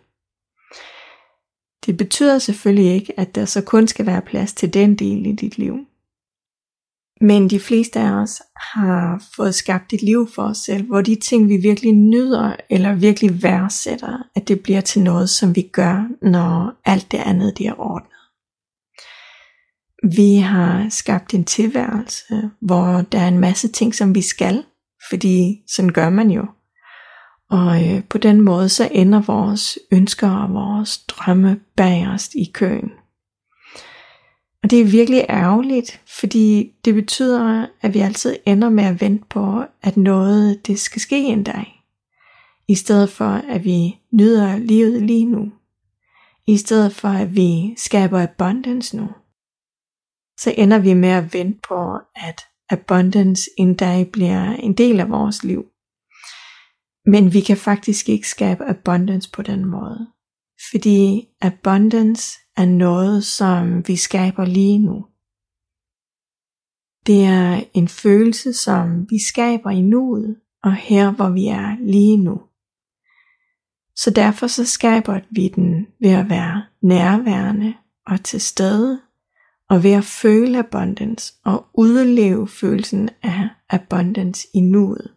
Det 1.86 1.96
betyder 1.96 2.38
selvfølgelig 2.38 2.94
ikke, 2.94 3.20
at 3.20 3.34
der 3.34 3.44
så 3.44 3.60
kun 3.60 3.88
skal 3.88 4.06
være 4.06 4.22
plads 4.22 4.52
til 4.52 4.74
den 4.74 4.94
del 4.94 5.26
i 5.26 5.32
dit 5.32 5.58
liv. 5.58 5.76
Men 7.20 7.50
de 7.50 7.60
fleste 7.60 8.00
af 8.00 8.10
os 8.10 8.42
har 8.56 9.24
fået 9.36 9.54
skabt 9.54 9.92
et 9.92 10.02
liv 10.02 10.28
for 10.34 10.42
os 10.42 10.58
selv, 10.58 10.86
hvor 10.86 11.00
de 11.00 11.14
ting, 11.14 11.48
vi 11.48 11.56
virkelig 11.56 11.92
nyder 11.92 12.56
eller 12.70 12.94
virkelig 12.94 13.42
værdsætter, 13.42 14.18
at 14.34 14.48
det 14.48 14.60
bliver 14.60 14.80
til 14.80 15.02
noget, 15.02 15.30
som 15.30 15.56
vi 15.56 15.62
gør, 15.62 16.08
når 16.22 16.72
alt 16.84 17.12
det 17.12 17.18
andet 17.18 17.58
det 17.58 17.66
er 17.66 17.80
ordnet. 17.80 18.11
Vi 20.02 20.36
har 20.36 20.86
skabt 20.88 21.34
en 21.34 21.44
tilværelse, 21.44 22.50
hvor 22.60 23.04
der 23.12 23.20
er 23.20 23.28
en 23.28 23.38
masse 23.38 23.68
ting, 23.68 23.94
som 23.94 24.14
vi 24.14 24.20
skal, 24.20 24.64
fordi 25.10 25.62
sådan 25.68 25.92
gør 25.92 26.10
man 26.10 26.30
jo. 26.30 26.46
Og 27.50 27.88
øh, 27.88 28.04
på 28.04 28.18
den 28.18 28.40
måde 28.40 28.68
så 28.68 28.88
ender 28.92 29.20
vores 29.20 29.78
ønsker 29.92 30.30
og 30.30 30.54
vores 30.54 30.98
drømme 30.98 31.60
bagerst 31.76 32.34
i 32.34 32.50
køen. 32.54 32.90
Og 34.62 34.70
det 34.70 34.80
er 34.80 34.84
virkelig 34.84 35.26
ærgerligt, 35.28 36.00
fordi 36.20 36.72
det 36.84 36.94
betyder, 36.94 37.66
at 37.80 37.94
vi 37.94 37.98
altid 37.98 38.36
ender 38.46 38.68
med 38.68 38.84
at 38.84 39.00
vente 39.00 39.24
på, 39.30 39.64
at 39.82 39.96
noget 39.96 40.66
det 40.66 40.80
skal 40.80 41.00
ske 41.00 41.18
en 41.18 41.42
dag. 41.42 41.82
I 42.68 42.74
stedet 42.74 43.10
for, 43.10 43.40
at 43.48 43.64
vi 43.64 43.98
nyder 44.12 44.58
livet 44.58 45.02
lige 45.02 45.24
nu. 45.24 45.52
I 46.46 46.56
stedet 46.56 46.92
for, 46.92 47.08
at 47.08 47.36
vi 47.36 47.74
skaber 47.76 48.22
abundance 48.22 48.96
nu. 48.96 49.08
Så 50.42 50.54
ender 50.56 50.78
vi 50.78 50.94
med 50.94 51.08
at 51.08 51.34
vente 51.34 51.60
på, 51.68 51.98
at 52.14 52.40
abundance 52.70 53.50
en 53.58 53.74
dag 53.74 54.10
bliver 54.12 54.52
en 54.52 54.72
del 54.74 55.00
af 55.00 55.10
vores 55.10 55.44
liv. 55.44 55.64
Men 57.06 57.32
vi 57.32 57.40
kan 57.40 57.56
faktisk 57.56 58.08
ikke 58.08 58.28
skabe 58.28 58.64
abundance 58.64 59.30
på 59.30 59.42
den 59.42 59.64
måde. 59.64 60.06
Fordi 60.70 61.28
abundance 61.40 62.38
er 62.56 62.64
noget, 62.64 63.24
som 63.24 63.88
vi 63.88 63.96
skaber 63.96 64.44
lige 64.44 64.78
nu. 64.78 65.06
Det 67.06 67.24
er 67.24 67.64
en 67.74 67.88
følelse, 67.88 68.52
som 68.52 69.10
vi 69.10 69.18
skaber 69.28 69.70
i 69.70 69.80
nuet, 69.80 70.36
og 70.62 70.74
her 70.74 71.10
hvor 71.10 71.30
vi 71.30 71.46
er 71.46 71.76
lige 71.80 72.16
nu. 72.16 72.40
Så 73.96 74.10
derfor 74.10 74.46
så 74.46 74.64
skaber 74.64 75.20
vi 75.30 75.48
den 75.48 75.86
ved 76.00 76.10
at 76.10 76.30
være 76.30 76.64
nærværende 76.82 77.74
og 78.06 78.24
til 78.24 78.40
stede, 78.40 79.00
og 79.72 79.82
ved 79.82 79.92
at 79.92 80.04
føle 80.04 80.58
abundance 80.58 81.32
og 81.44 81.66
udleve 81.74 82.48
følelsen 82.48 83.08
af 83.22 83.48
abundance 83.70 84.48
i 84.54 84.60
nuet. 84.60 85.14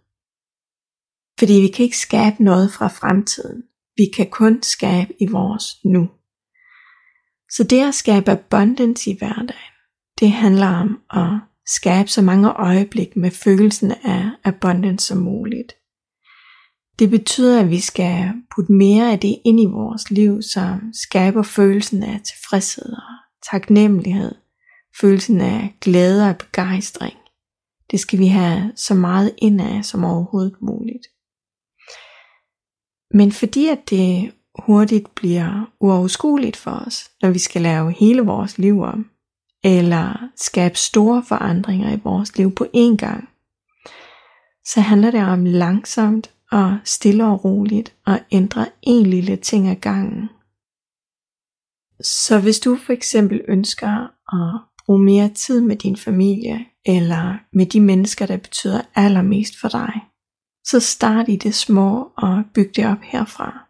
Fordi 1.40 1.54
vi 1.54 1.68
kan 1.68 1.84
ikke 1.84 1.98
skabe 1.98 2.44
noget 2.44 2.72
fra 2.74 2.88
fremtiden. 2.88 3.64
Vi 3.98 4.06
kan 4.16 4.30
kun 4.30 4.64
skabe 4.64 5.14
i 5.20 5.28
vores 5.32 5.86
nu. 5.86 6.10
Så 7.52 7.64
det 7.70 7.88
at 7.88 7.96
skabe 7.96 8.32
abundance 8.32 9.12
i 9.12 9.18
hverdagen, 9.18 9.76
det 10.20 10.32
handler 10.32 10.68
om 10.68 11.02
at 11.14 11.40
skabe 11.66 12.10
så 12.10 12.22
mange 12.22 12.50
øjeblik 12.50 13.16
med 13.16 13.32
følelsen 13.32 13.92
af 13.92 14.30
abundance 14.44 15.08
som 15.08 15.18
muligt. 15.18 15.74
Det 17.00 17.10
betyder, 17.10 17.62
at 17.62 17.70
vi 17.70 17.80
skal 17.80 18.34
putte 18.56 18.72
mere 18.74 19.12
af 19.12 19.20
det 19.20 19.38
ind 19.46 19.60
i 19.60 19.66
vores 19.66 20.12
liv, 20.12 20.42
som 20.42 20.94
skaber 20.94 21.44
følelsen 21.44 22.04
af 22.04 22.22
tilfredshed 22.22 22.94
og 22.94 23.16
taknemmelighed, 23.52 24.36
følelsen 25.02 25.42
af 25.42 25.76
glæde 25.82 26.30
og 26.30 26.38
begejstring. 26.38 27.18
Det 27.92 28.00
skal 28.00 28.20
vi 28.20 28.28
have 28.28 28.72
så 28.76 28.94
meget 28.94 29.36
ind 29.38 29.62
af 29.62 29.86
som 29.86 30.04
overhovedet 30.04 30.62
muligt. 30.62 31.08
Men 33.12 33.32
fordi 33.32 33.68
at 33.68 33.90
det 33.90 34.34
hurtigt 34.60 35.16
bliver 35.16 35.74
uoverskueligt 35.80 36.58
for 36.58 36.72
os, 36.72 37.12
når 37.22 37.30
vi 37.30 37.40
skal 37.40 37.62
lave 37.62 37.92
hele 37.92 38.22
vores 38.22 38.58
liv 38.58 38.82
om, 38.82 39.10
eller 39.64 40.30
skabe 40.36 40.78
store 40.78 41.24
forandringer 41.28 41.94
i 41.94 42.02
vores 42.04 42.38
liv 42.38 42.56
på 42.56 42.64
én 42.64 42.96
gang, 42.98 43.30
så 44.66 44.82
handler 44.82 45.12
det 45.12 45.24
om 45.24 45.46
langsomt 45.46 46.34
og 46.52 46.78
stille 46.84 47.26
og 47.26 47.46
roligt 47.46 47.96
at 48.08 48.24
ændre 48.32 48.66
en 48.82 49.06
lille 49.06 49.36
ting 49.36 49.68
ad 49.68 49.76
gangen. 49.76 50.30
Så 52.02 52.40
hvis 52.40 52.60
du 52.60 52.78
for 52.86 52.94
eksempel 52.94 53.42
ønsker 53.48 54.08
at 54.34 54.62
bruge 54.86 55.04
mere 55.04 55.30
tid 55.30 55.62
med 55.62 55.76
din 55.76 55.98
familie, 55.98 56.66
eller 56.86 57.38
med 57.54 57.66
de 57.66 57.82
mennesker, 57.82 58.26
der 58.26 58.38
betyder 58.38 58.82
allermest 58.96 59.60
for 59.62 59.68
dig, 59.68 59.94
så 60.66 60.80
start 60.80 61.30
i 61.30 61.36
det 61.36 61.56
små 61.56 62.12
og 62.18 62.44
byg 62.54 62.72
det 62.76 62.86
op 62.86 63.02
herfra. 63.02 63.66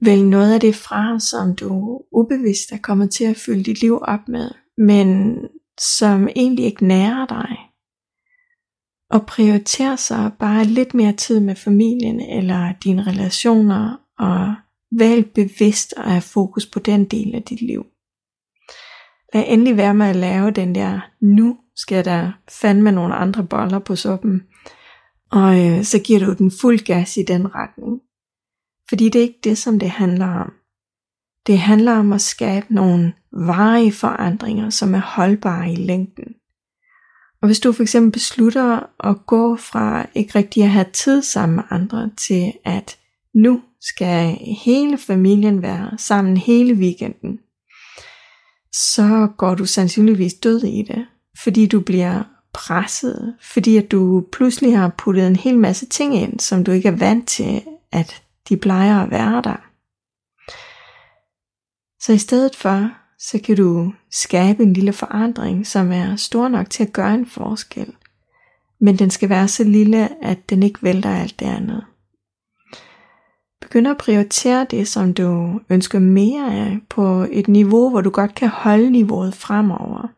Vælg 0.00 0.22
noget 0.22 0.54
af 0.54 0.60
det 0.60 0.74
fra, 0.74 1.18
som 1.18 1.56
du 1.56 2.00
ubevidst 2.12 2.72
er 2.72 2.78
kommet 2.78 3.10
til 3.10 3.24
at 3.24 3.36
fylde 3.36 3.62
dit 3.62 3.80
liv 3.80 3.98
op 4.02 4.28
med, 4.28 4.50
men 4.78 5.38
som 5.80 6.28
egentlig 6.36 6.64
ikke 6.64 6.86
nærer 6.86 7.26
dig. 7.26 7.56
Og 9.10 9.26
prioriter 9.26 9.96
så 9.96 10.30
bare 10.38 10.64
lidt 10.64 10.94
mere 10.94 11.12
tid 11.12 11.40
med 11.40 11.54
familien 11.54 12.20
eller 12.20 12.72
dine 12.84 13.02
relationer, 13.02 13.96
og 14.18 14.54
vælg 14.98 15.30
bevidst 15.34 15.94
at 15.96 16.10
have 16.10 16.20
fokus 16.20 16.66
på 16.66 16.78
den 16.78 17.04
del 17.04 17.34
af 17.34 17.42
dit 17.42 17.62
liv. 17.62 17.86
Lad 19.36 19.44
endelig 19.48 19.76
være 19.76 19.94
med 19.94 20.06
at 20.06 20.16
lave 20.16 20.50
den 20.50 20.74
der, 20.74 21.00
nu 21.20 21.56
skal 21.74 22.04
der 22.04 22.32
fandme 22.60 22.92
nogle 22.92 23.14
andre 23.14 23.44
boller 23.44 23.78
på 23.78 23.96
suppen, 23.96 24.42
og 25.30 25.66
øh, 25.66 25.84
så 25.84 25.98
giver 25.98 26.20
du 26.20 26.32
den 26.32 26.52
fuld 26.60 26.78
gas 26.78 27.16
i 27.16 27.22
den 27.22 27.54
retning. 27.54 28.00
Fordi 28.88 29.04
det 29.04 29.18
er 29.18 29.22
ikke 29.22 29.40
det, 29.44 29.58
som 29.58 29.78
det 29.78 29.90
handler 29.90 30.26
om. 30.26 30.52
Det 31.46 31.58
handler 31.58 31.92
om 31.92 32.12
at 32.12 32.20
skabe 32.20 32.74
nogle 32.74 33.12
varige 33.32 33.92
forandringer, 33.92 34.70
som 34.70 34.94
er 34.94 35.00
holdbare 35.00 35.72
i 35.72 35.76
længden. 35.76 36.34
Og 37.42 37.48
hvis 37.48 37.60
du 37.60 37.72
for 37.72 37.82
eksempel 37.82 38.12
beslutter 38.12 38.80
at 39.08 39.26
gå 39.26 39.56
fra 39.56 40.06
ikke 40.14 40.38
rigtig 40.38 40.62
at 40.62 40.70
have 40.70 40.86
tid 40.92 41.22
sammen 41.22 41.56
med 41.56 41.64
andre 41.70 42.10
til 42.16 42.52
at 42.64 42.98
nu 43.34 43.62
skal 43.80 44.38
hele 44.64 44.98
familien 44.98 45.62
være 45.62 45.98
sammen 45.98 46.36
hele 46.36 46.74
weekenden, 46.74 47.38
så 48.76 49.28
går 49.38 49.54
du 49.54 49.66
sandsynligvis 49.66 50.34
død 50.34 50.64
i 50.64 50.82
det, 50.82 51.06
fordi 51.42 51.66
du 51.66 51.80
bliver 51.80 52.22
presset, 52.52 53.36
fordi 53.40 53.76
at 53.76 53.90
du 53.90 54.26
pludselig 54.32 54.78
har 54.78 54.94
puttet 54.98 55.26
en 55.26 55.36
hel 55.36 55.58
masse 55.58 55.86
ting 55.86 56.14
ind, 56.14 56.40
som 56.40 56.64
du 56.64 56.72
ikke 56.72 56.88
er 56.88 56.96
vant 56.96 57.28
til, 57.28 57.62
at 57.92 58.22
de 58.48 58.56
plejer 58.56 59.02
at 59.02 59.10
være 59.10 59.42
der. 59.42 59.66
Så 62.02 62.12
i 62.12 62.18
stedet 62.18 62.56
for, 62.56 62.90
så 63.18 63.38
kan 63.44 63.56
du 63.56 63.92
skabe 64.10 64.62
en 64.62 64.72
lille 64.72 64.92
forandring, 64.92 65.66
som 65.66 65.92
er 65.92 66.16
stor 66.16 66.48
nok 66.48 66.70
til 66.70 66.82
at 66.82 66.92
gøre 66.92 67.14
en 67.14 67.26
forskel. 67.26 67.94
Men 68.80 68.98
den 68.98 69.10
skal 69.10 69.28
være 69.28 69.48
så 69.48 69.64
lille, 69.64 70.24
at 70.24 70.50
den 70.50 70.62
ikke 70.62 70.82
vælter 70.82 71.10
alt 71.10 71.40
det 71.40 71.46
andet 71.46 71.84
begynde 73.76 73.90
at 73.90 73.98
prioritere 73.98 74.66
det, 74.70 74.88
som 74.88 75.14
du 75.14 75.60
ønsker 75.70 75.98
mere 75.98 76.54
af, 76.54 76.78
på 76.88 77.26
et 77.30 77.48
niveau, 77.48 77.90
hvor 77.90 78.00
du 78.00 78.10
godt 78.10 78.34
kan 78.34 78.48
holde 78.48 78.90
niveauet 78.90 79.34
fremover. 79.34 80.08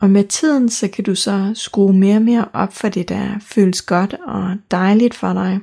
Og 0.00 0.10
med 0.10 0.24
tiden, 0.24 0.68
så 0.68 0.88
kan 0.88 1.04
du 1.04 1.14
så 1.14 1.52
skrue 1.54 1.92
mere 1.92 2.16
og 2.16 2.22
mere 2.22 2.48
op 2.52 2.72
for 2.72 2.88
det, 2.88 3.08
der 3.08 3.38
føles 3.40 3.82
godt 3.82 4.14
og 4.14 4.56
dejligt 4.70 5.14
for 5.14 5.32
dig, 5.32 5.60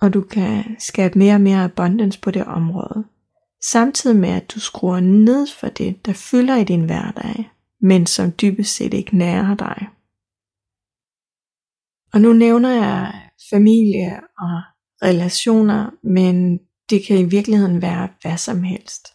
og 0.00 0.14
du 0.14 0.20
kan 0.20 0.76
skabe 0.78 1.18
mere 1.18 1.34
og 1.34 1.40
mere 1.40 1.64
abundance 1.64 2.20
på 2.20 2.30
det 2.30 2.44
område. 2.44 3.04
Samtidig 3.62 4.16
med 4.16 4.28
at 4.28 4.50
du 4.54 4.60
skruer 4.60 5.00
ned 5.00 5.46
for 5.60 5.68
det, 5.68 6.06
der 6.06 6.12
fylder 6.12 6.56
i 6.56 6.64
din 6.64 6.84
hverdag, 6.84 7.50
men 7.80 8.06
som 8.06 8.32
dybest 8.32 8.76
set 8.76 8.94
ikke 8.94 9.16
nærer 9.16 9.54
dig. 9.54 9.88
Og 12.12 12.20
nu 12.20 12.32
nævner 12.32 12.70
jeg 12.70 13.12
familie 13.50 14.20
og 14.38 14.75
relationer, 15.02 15.90
men 16.02 16.58
det 16.90 17.06
kan 17.06 17.18
i 17.18 17.24
virkeligheden 17.24 17.82
være 17.82 18.08
hvad 18.22 18.36
som 18.36 18.62
helst. 18.62 19.08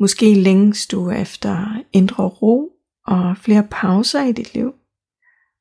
Måske 0.00 0.34
længes 0.34 0.86
du 0.86 1.10
efter 1.10 1.82
indre 1.92 2.24
ro 2.24 2.72
og 3.06 3.36
flere 3.36 3.66
pauser 3.70 4.24
i 4.24 4.32
dit 4.32 4.54
liv. 4.54 4.72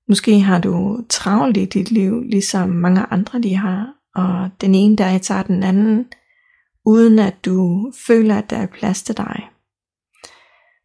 Måske 0.08 0.40
har 0.40 0.60
du 0.60 1.04
travlt 1.10 1.58
i 1.58 1.66
dit 1.66 1.92
liv, 1.92 2.22
ligesom 2.22 2.70
mange 2.70 3.02
andre 3.02 3.40
de 3.40 3.56
har, 3.56 3.94
og 4.16 4.50
den 4.62 4.76
ene 4.76 4.96
dag 4.96 5.22
tager 5.22 5.44
den 5.44 5.64
anden, 5.64 6.06
uden 6.86 7.20
at 7.20 7.46
du 7.46 7.92
føler, 8.08 8.38
at 8.38 8.50
der 8.50 8.58
er 8.58 8.68
plads 8.68 9.04
til 9.04 9.18
dig. 9.18 9.50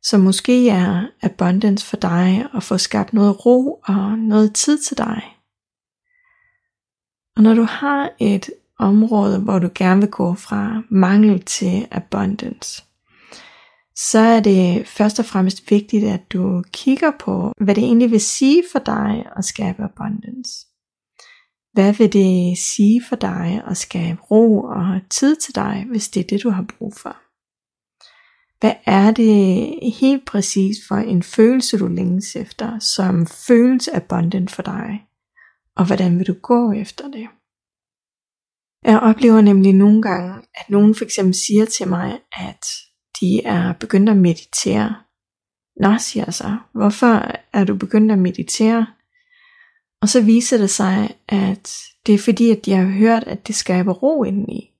Så 0.02 0.19
måske 0.19 0.69
er 0.69 1.07
abundance 1.23 1.87
for 1.87 1.97
dig 1.97 2.49
at 2.55 2.62
få 2.62 2.79
skabt 2.79 3.12
noget 3.12 3.47
ro 3.47 3.81
og 3.85 4.19
noget 4.19 4.55
tid 4.55 4.79
til 4.79 4.99
dig. 4.99 5.32
Og 7.37 7.43
når 7.43 7.55
du 7.55 7.62
har 7.62 8.11
et 8.19 8.51
område, 8.79 9.39
hvor 9.41 9.59
du 9.59 9.71
gerne 9.75 10.01
vil 10.01 10.11
gå 10.11 10.35
fra 10.35 10.83
mangel 10.91 11.43
til 11.43 11.89
abundance, 11.91 12.83
så 13.97 14.19
er 14.19 14.41
det 14.41 14.87
først 14.87 15.19
og 15.19 15.25
fremmest 15.25 15.71
vigtigt, 15.71 16.05
at 16.05 16.33
du 16.33 16.62
kigger 16.73 17.11
på, 17.19 17.53
hvad 17.61 17.75
det 17.75 17.85
egentlig 17.85 18.11
vil 18.11 18.21
sige 18.21 18.62
for 18.73 18.79
dig 18.79 19.27
at 19.37 19.45
skabe 19.45 19.83
abundance. 19.83 20.67
Hvad 21.73 21.93
vil 21.93 22.12
det 22.12 22.59
sige 22.59 23.03
for 23.09 23.17
dig 23.17 23.62
at 23.67 23.77
skabe 23.77 24.21
ro 24.31 24.62
og 24.62 25.01
tid 25.11 25.37
til 25.37 25.55
dig, 25.55 25.87
hvis 25.91 26.09
det 26.09 26.21
er 26.21 26.27
det, 26.27 26.43
du 26.43 26.51
har 26.51 26.67
brug 26.79 26.95
for? 26.97 27.17
Hvad 28.61 28.75
er 28.87 29.11
det 29.11 29.93
helt 30.01 30.25
præcis 30.27 30.77
for 30.89 30.97
en 30.97 31.23
følelse, 31.23 31.79
du 31.79 31.87
længes 31.87 32.37
efter, 32.37 32.79
som 32.79 33.27
føles 33.27 33.89
abundant 33.89 34.51
for 34.51 34.62
dig? 34.62 35.07
Og 35.76 35.87
hvordan 35.87 36.19
vil 36.19 36.26
du 36.26 36.35
gå 36.43 36.73
efter 36.73 37.09
det? 37.11 37.29
Jeg 38.85 39.00
oplever 39.00 39.41
nemlig 39.41 39.73
nogle 39.73 40.02
gange, 40.02 40.35
at 40.55 40.71
nogen 40.71 40.95
for 40.95 41.05
eksempel 41.05 41.35
siger 41.35 41.64
til 41.64 41.88
mig, 41.88 42.19
at 42.33 42.67
de 43.21 43.43
er 43.45 43.73
begyndt 43.73 44.09
at 44.09 44.17
meditere. 44.17 44.97
Nå, 45.76 45.99
siger 45.99 46.25
jeg 46.25 46.35
så, 46.35 46.57
hvorfor 46.73 47.31
er 47.52 47.64
du 47.64 47.76
begyndt 47.76 48.12
at 48.12 48.19
meditere? 48.19 48.87
Og 50.02 50.09
så 50.09 50.23
viser 50.23 50.59
det 50.59 50.71
sig, 50.71 51.14
at 51.29 51.76
det 52.07 52.14
er 52.14 52.19
fordi, 52.19 52.50
at 52.50 52.64
de 52.64 52.73
har 52.73 52.85
hørt, 52.85 53.25
at 53.25 53.47
det 53.47 53.55
skaber 53.55 53.93
ro 53.93 54.25
indeni. 54.25 54.71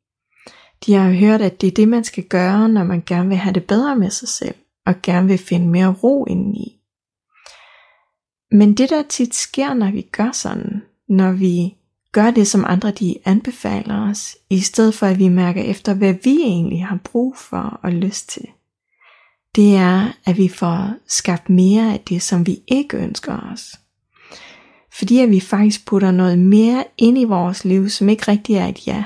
De 0.87 0.95
har 0.95 1.13
hørt, 1.13 1.43
at 1.43 1.61
det 1.61 1.67
er 1.67 1.71
det, 1.71 1.89
man 1.89 2.05
skal 2.05 2.25
gøre, 2.25 2.69
når 2.69 2.85
man 2.85 3.03
gerne 3.07 3.29
vil 3.29 3.39
have 3.39 3.55
det 3.55 3.67
bedre 3.67 3.97
med 3.97 4.11
sig 4.11 4.29
selv, 4.29 4.55
og 4.87 4.95
gerne 5.03 5.29
vil 5.29 5.39
finde 5.39 5.69
mere 5.69 5.95
ro 6.03 6.25
indeni. 6.25 6.82
Men 8.53 8.75
det 8.75 8.91
der 8.91 9.03
tit 9.09 9.35
sker, 9.35 9.75
når 9.75 9.91
vi 9.91 10.03
gør 10.03 10.33
sådan, 10.33 10.83
når 11.09 11.33
vi 11.33 11.75
gør 12.13 12.31
det, 12.31 12.49
som 12.49 12.65
andre 12.67 12.91
de 12.91 13.17
anbefaler 13.25 14.11
os, 14.11 14.37
i 14.51 14.61
stedet 14.61 14.95
for 14.95 15.07
at 15.07 15.19
vi 15.19 15.29
mærker 15.29 15.63
efter, 15.63 15.95
hvad 15.95 16.15
vi 16.25 16.37
egentlig 16.43 16.87
har 16.87 16.99
brug 17.05 17.37
for 17.37 17.81
og 17.83 17.93
lyst 17.93 18.29
til, 18.29 18.47
det 19.57 19.77
er, 19.77 20.09
at 20.27 20.39
vi 20.39 20.49
får 20.49 20.95
skabt 21.07 21.51
mere 21.51 21.93
af 21.93 22.01
det, 22.01 22.23
som 22.23 22.47
vi 22.47 22.59
ikke 22.67 22.97
ønsker 22.97 23.53
os. 23.53 23.75
Fordi 24.99 25.19
at 25.19 25.31
vi 25.31 25.41
faktisk 25.41 25.87
putter 25.87 26.11
noget 26.11 26.39
mere 26.39 26.85
ind 26.99 27.19
i 27.19 27.25
vores 27.25 27.65
liv, 27.65 27.89
som 27.89 28.09
ikke 28.09 28.29
rigtig 28.29 28.57
er 28.57 28.67
et 28.67 28.87
ja. 28.87 29.05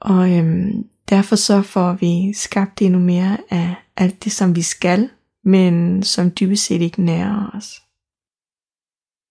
Og 0.00 0.32
øhm, 0.32 0.84
derfor 1.08 1.36
så 1.36 1.62
får 1.62 1.92
vi 1.92 2.32
skabt 2.32 2.82
endnu 2.82 2.98
mere 3.00 3.36
af 3.50 3.74
alt 3.96 4.24
det, 4.24 4.32
som 4.32 4.56
vi 4.56 4.62
skal, 4.62 5.08
men 5.44 6.02
som 6.02 6.30
dybest 6.40 6.64
set 6.64 6.82
ikke 6.82 7.02
nærer 7.02 7.50
os. 7.54 7.82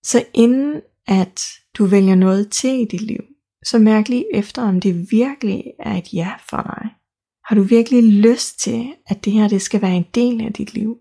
Så 0.06 0.24
inden 0.34 0.82
at 1.08 1.44
du 1.78 1.86
vælger 1.86 2.16
noget 2.16 2.50
til 2.50 2.80
i 2.80 2.86
dit 2.86 3.02
liv, 3.02 3.24
så 3.64 3.80
mærk 3.80 4.10
lige 4.10 4.36
efter, 4.36 4.62
om 4.62 4.82
det 4.82 5.12
virkelig 5.12 5.64
er 5.80 5.98
et 5.98 6.14
ja 6.14 6.32
for 6.50 6.58
dig. 6.58 6.90
Har 7.46 7.56
du 7.56 7.62
virkelig 7.62 8.04
lyst 8.04 8.60
til, 8.60 8.94
at 9.08 9.26
det 9.26 9.34
her 9.34 9.48
det 9.48 9.62
skal 9.62 9.82
være 9.82 9.96
en 9.96 10.06
del 10.16 10.42
af 10.42 10.54
dit 10.54 10.74
liv? 10.74 10.98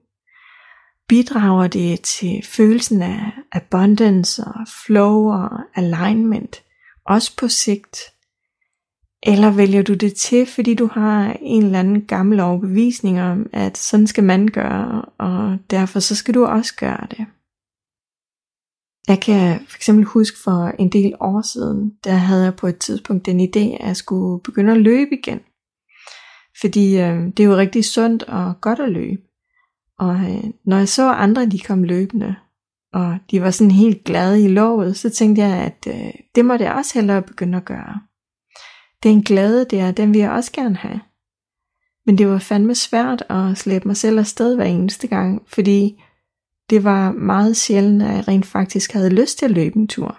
Bidrager 1.08 1.66
det 1.66 2.00
til 2.00 2.42
følelsen 2.44 3.02
af 3.02 3.32
abundance 3.52 4.44
og 4.44 4.66
flow 4.84 5.32
og 5.32 5.50
alignment, 5.74 6.62
også 7.06 7.36
på 7.36 7.48
sigt? 7.48 7.98
Eller 9.22 9.50
vælger 9.50 9.82
du 9.82 9.94
det 9.94 10.14
til, 10.14 10.46
fordi 10.46 10.74
du 10.74 10.86
har 10.92 11.36
en 11.40 11.64
eller 11.64 11.78
anden 11.78 12.04
gammel 12.04 12.40
overbevisning 12.40 13.22
om, 13.22 13.46
at 13.52 13.78
sådan 13.78 14.06
skal 14.06 14.24
man 14.24 14.48
gøre, 14.48 15.02
og 15.18 15.58
derfor 15.70 16.00
så 16.00 16.14
skal 16.16 16.34
du 16.34 16.44
også 16.44 16.74
gøre 16.76 17.06
det? 17.10 17.26
Jeg 19.08 19.20
kan 19.20 19.66
for 19.68 19.76
eksempel 19.76 20.04
huske 20.04 20.38
for 20.44 20.72
en 20.78 20.88
del 20.88 21.14
år 21.20 21.42
siden, 21.42 21.92
der 22.04 22.12
havde 22.12 22.44
jeg 22.44 22.56
på 22.56 22.66
et 22.66 22.78
tidspunkt 22.78 23.26
den 23.26 23.40
idé, 23.40 23.82
at 23.82 23.86
jeg 23.86 23.96
skulle 23.96 24.42
begynde 24.42 24.72
at 24.72 24.80
løbe 24.80 25.10
igen. 25.22 25.40
Fordi 26.60 26.98
øh, 26.98 27.26
det 27.36 27.40
er 27.40 27.44
jo 27.44 27.56
rigtig 27.56 27.84
sundt 27.84 28.22
og 28.22 28.60
godt 28.60 28.80
at 28.80 28.92
løbe. 28.92 29.22
Og 29.98 30.14
øh, 30.14 30.44
når 30.64 30.76
jeg 30.76 30.88
så 30.88 31.12
andre, 31.12 31.46
de 31.46 31.58
kom 31.58 31.82
løbende, 31.82 32.34
og 32.92 33.18
de 33.30 33.42
var 33.42 33.50
sådan 33.50 33.70
helt 33.70 34.04
glade 34.04 34.44
i 34.44 34.48
lovet, 34.48 34.96
så 34.96 35.10
tænkte 35.10 35.42
jeg, 35.42 35.56
at 35.56 35.86
øh, 35.86 36.12
det 36.34 36.44
må 36.44 36.54
jeg 36.54 36.72
også 36.72 36.94
hellere 36.94 37.22
begynde 37.22 37.56
at 37.56 37.64
gøre. 37.64 38.00
Den 39.02 39.22
glæde 39.22 39.64
der, 39.64 39.90
den 39.90 40.12
vil 40.12 40.20
jeg 40.20 40.30
også 40.30 40.52
gerne 40.52 40.76
have. 40.76 41.00
Men 42.06 42.18
det 42.18 42.28
var 42.28 42.38
fandme 42.38 42.74
svært 42.74 43.24
at 43.28 43.58
slæbe 43.58 43.88
mig 43.88 43.96
selv 43.96 44.18
afsted 44.18 44.54
hver 44.56 44.64
eneste 44.64 45.06
gang, 45.06 45.42
fordi 45.46 46.03
det 46.70 46.84
var 46.84 47.12
meget 47.12 47.56
sjældent, 47.56 48.02
at 48.02 48.14
jeg 48.14 48.28
rent 48.28 48.46
faktisk 48.46 48.92
havde 48.92 49.10
lyst 49.10 49.38
til 49.38 49.44
at 49.44 49.50
løbe 49.50 49.76
en 49.76 49.88
tur. 49.88 50.18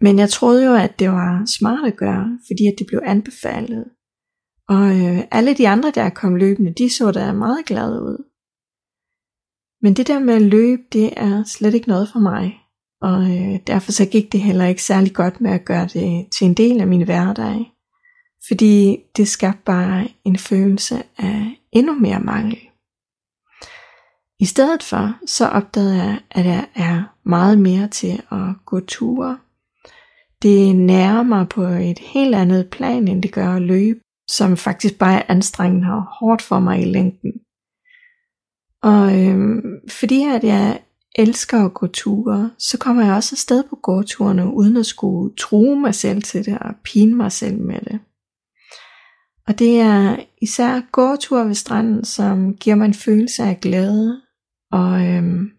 Men 0.00 0.18
jeg 0.18 0.30
troede 0.30 0.66
jo, 0.66 0.74
at 0.74 0.98
det 0.98 1.10
var 1.10 1.42
smart 1.58 1.86
at 1.86 1.96
gøre, 1.96 2.38
fordi 2.46 2.66
at 2.66 2.74
det 2.78 2.86
blev 2.86 3.00
anbefalet. 3.04 3.84
Og 4.68 4.84
øh, 5.00 5.18
alle 5.30 5.54
de 5.54 5.68
andre, 5.68 5.90
der 5.90 6.10
kom 6.10 6.34
løbende, 6.34 6.74
de 6.74 6.90
så 6.90 7.10
da 7.10 7.32
meget 7.32 7.66
glade 7.66 8.02
ud. 8.02 8.24
Men 9.82 9.94
det 9.94 10.06
der 10.06 10.18
med 10.18 10.34
at 10.34 10.42
løbe, 10.42 10.82
det 10.92 11.12
er 11.16 11.44
slet 11.44 11.74
ikke 11.74 11.88
noget 11.88 12.08
for 12.12 12.18
mig. 12.18 12.58
Og 13.00 13.22
øh, 13.22 13.60
derfor 13.66 13.92
så 13.92 14.06
gik 14.06 14.32
det 14.32 14.40
heller 14.40 14.66
ikke 14.66 14.82
særlig 14.82 15.14
godt 15.14 15.40
med 15.40 15.50
at 15.50 15.64
gøre 15.64 15.86
det 15.86 16.32
til 16.32 16.46
en 16.46 16.54
del 16.54 16.80
af 16.80 16.86
min 16.86 17.04
hverdag. 17.04 17.72
Fordi 18.48 18.96
det 19.16 19.28
skabte 19.28 19.62
bare 19.64 20.08
en 20.24 20.38
følelse 20.38 21.02
af 21.18 21.60
endnu 21.72 21.94
mere 21.94 22.20
mangel. 22.20 22.58
I 24.40 24.44
stedet 24.44 24.82
for, 24.82 25.18
så 25.26 25.46
opdagede 25.46 25.96
jeg, 25.96 26.20
at 26.30 26.46
jeg 26.46 26.68
er 26.74 27.02
meget 27.24 27.58
mere 27.58 27.88
til 27.88 28.22
at 28.30 28.64
gå 28.64 28.80
ture. 28.80 29.38
Det 30.42 30.76
nærer 30.76 31.22
mig 31.22 31.48
på 31.48 31.62
et 31.62 31.98
helt 31.98 32.34
andet 32.34 32.70
plan, 32.70 33.08
end 33.08 33.22
det 33.22 33.32
gør 33.32 33.54
at 33.54 33.62
løbe, 33.62 34.00
som 34.30 34.56
faktisk 34.56 34.98
bare 34.98 35.18
er 35.18 35.22
anstrengende 35.28 35.88
og 35.92 36.02
hårdt 36.02 36.42
for 36.42 36.60
mig 36.60 36.82
i 36.82 36.84
længden. 36.84 37.32
Og 38.82 39.26
øhm, 39.26 39.62
fordi 39.88 40.24
at 40.24 40.44
jeg 40.44 40.80
elsker 41.16 41.64
at 41.64 41.74
gå 41.74 41.86
ture, 41.86 42.50
så 42.58 42.78
kommer 42.78 43.04
jeg 43.04 43.14
også 43.14 43.34
afsted 43.34 43.62
på 43.70 43.76
gåturene, 43.76 44.46
uden 44.46 44.76
at 44.76 44.86
skulle 44.86 45.36
true 45.36 45.80
mig 45.80 45.94
selv 45.94 46.22
til 46.22 46.44
det 46.44 46.58
og 46.58 46.74
pine 46.84 47.14
mig 47.14 47.32
selv 47.32 47.58
med 47.58 47.80
det. 47.80 48.00
Og 49.46 49.58
det 49.58 49.80
er 49.80 50.16
især 50.42 50.80
gåture 50.92 51.46
ved 51.46 51.54
stranden, 51.54 52.04
som 52.04 52.56
giver 52.56 52.76
mig 52.76 52.84
en 52.84 52.94
følelse 52.94 53.42
af 53.42 53.60
glæde 53.60 54.20
og 54.80 55.06
øhm, 55.06 55.50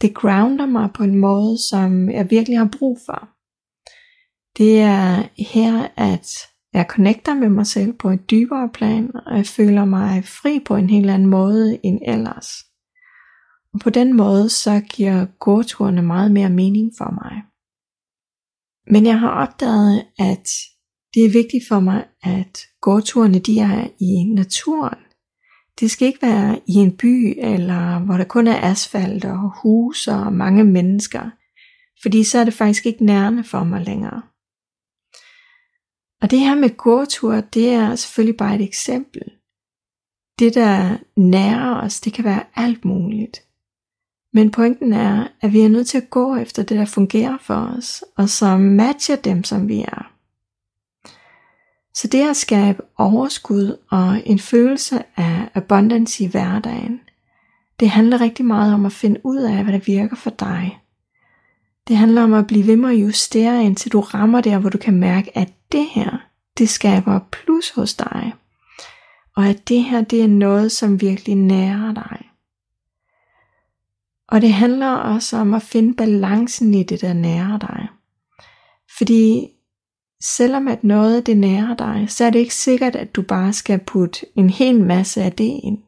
det 0.00 0.14
grounder 0.14 0.66
mig 0.66 0.90
på 0.94 1.02
en 1.02 1.16
måde, 1.16 1.58
som 1.70 2.10
jeg 2.10 2.30
virkelig 2.30 2.58
har 2.58 2.70
brug 2.78 2.98
for. 3.06 3.28
Det 4.58 4.80
er 4.80 5.28
her, 5.52 5.88
at 5.96 6.28
jeg 6.72 6.86
connecter 6.88 7.34
med 7.34 7.48
mig 7.48 7.66
selv 7.66 7.92
på 7.92 8.10
et 8.10 8.30
dybere 8.30 8.68
plan, 8.74 9.10
og 9.26 9.36
jeg 9.36 9.46
føler 9.46 9.84
mig 9.84 10.24
fri 10.24 10.60
på 10.66 10.76
en 10.76 10.90
helt 10.90 11.10
anden 11.10 11.28
måde 11.28 11.78
end 11.82 12.00
ellers. 12.06 12.48
Og 13.74 13.80
på 13.80 13.90
den 13.90 14.16
måde, 14.16 14.48
så 14.48 14.82
giver 14.90 15.26
gåturene 15.38 16.02
meget 16.02 16.30
mere 16.32 16.50
mening 16.50 16.92
for 16.98 17.10
mig. 17.10 17.42
Men 18.86 19.06
jeg 19.06 19.20
har 19.20 19.30
opdaget, 19.30 20.06
at 20.18 20.48
det 21.14 21.24
er 21.24 21.32
vigtigt 21.32 21.68
for 21.68 21.80
mig, 21.80 22.04
at 22.22 22.58
gåturene 22.80 23.38
de 23.38 23.58
er 23.58 23.88
i 24.00 24.34
naturen. 24.34 24.98
Det 25.80 25.90
skal 25.90 26.08
ikke 26.08 26.26
være 26.26 26.60
i 26.66 26.72
en 26.72 26.96
by, 26.96 27.34
eller 27.38 27.98
hvor 27.98 28.16
der 28.16 28.24
kun 28.24 28.46
er 28.46 28.70
asfalt 28.70 29.24
og 29.24 29.52
huse 29.62 30.12
og 30.12 30.32
mange 30.32 30.64
mennesker, 30.64 31.30
fordi 32.02 32.24
så 32.24 32.38
er 32.38 32.44
det 32.44 32.54
faktisk 32.54 32.86
ikke 32.86 33.04
nærende 33.04 33.44
for 33.44 33.64
mig 33.64 33.80
længere. 33.84 34.22
Og 36.22 36.30
det 36.30 36.38
her 36.38 36.54
med 36.54 36.76
gåtur, 36.76 37.40
det 37.40 37.68
er 37.70 37.96
selvfølgelig 37.96 38.36
bare 38.36 38.54
et 38.54 38.62
eksempel. 38.62 39.22
Det 40.38 40.54
der 40.54 40.96
nærer 41.16 41.80
os, 41.80 42.00
det 42.00 42.12
kan 42.12 42.24
være 42.24 42.44
alt 42.54 42.84
muligt. 42.84 43.42
Men 44.32 44.50
pointen 44.50 44.92
er, 44.92 45.28
at 45.40 45.52
vi 45.52 45.60
er 45.60 45.68
nødt 45.68 45.86
til 45.86 45.98
at 45.98 46.10
gå 46.10 46.36
efter 46.36 46.62
det, 46.62 46.78
der 46.78 46.84
fungerer 46.84 47.38
for 47.40 47.54
os, 47.54 48.04
og 48.16 48.28
som 48.28 48.60
matcher 48.60 49.16
dem, 49.16 49.44
som 49.44 49.68
vi 49.68 49.80
er. 49.80 50.11
Så 51.94 52.08
det 52.08 52.28
at 52.28 52.36
skabe 52.36 52.82
overskud 52.98 53.76
og 53.90 54.22
en 54.26 54.38
følelse 54.38 55.02
af 55.16 55.48
abundance 55.54 56.24
i 56.24 56.26
hverdagen, 56.26 57.00
det 57.80 57.90
handler 57.90 58.20
rigtig 58.20 58.44
meget 58.44 58.74
om 58.74 58.86
at 58.86 58.92
finde 58.92 59.20
ud 59.24 59.38
af, 59.38 59.62
hvad 59.62 59.72
der 59.72 59.80
virker 59.86 60.16
for 60.16 60.30
dig. 60.30 60.78
Det 61.88 61.96
handler 61.96 62.22
om 62.22 62.32
at 62.32 62.46
blive 62.46 62.66
ved 62.66 62.76
med 62.76 62.90
at 62.90 62.96
justere, 62.96 63.64
indtil 63.64 63.92
du 63.92 64.00
rammer 64.00 64.40
der, 64.40 64.58
hvor 64.58 64.70
du 64.70 64.78
kan 64.78 64.94
mærke, 64.94 65.38
at 65.38 65.52
det 65.72 65.86
her, 65.86 66.18
det 66.58 66.68
skaber 66.68 67.20
plus 67.32 67.70
hos 67.70 67.94
dig. 67.94 68.34
Og 69.36 69.46
at 69.46 69.68
det 69.68 69.84
her, 69.84 70.02
det 70.02 70.22
er 70.22 70.28
noget, 70.28 70.72
som 70.72 71.00
virkelig 71.00 71.34
nærer 71.34 71.94
dig. 71.94 72.30
Og 74.28 74.40
det 74.40 74.52
handler 74.52 74.90
også 74.90 75.36
om 75.36 75.54
at 75.54 75.62
finde 75.62 75.94
balancen 75.94 76.74
i 76.74 76.82
det, 76.82 77.00
der 77.00 77.12
nærer 77.12 77.58
dig. 77.58 77.88
Fordi 78.98 79.48
selvom 80.22 80.68
at 80.68 80.84
noget 80.84 81.26
det 81.26 81.36
nærer 81.36 81.76
dig, 81.76 82.06
så 82.08 82.24
er 82.24 82.30
det 82.30 82.38
ikke 82.38 82.54
sikkert, 82.54 82.96
at 82.96 83.14
du 83.14 83.22
bare 83.22 83.52
skal 83.52 83.78
putte 83.78 84.26
en 84.36 84.50
hel 84.50 84.80
masse 84.80 85.22
af 85.22 85.32
det 85.32 85.60
ind. 85.62 85.78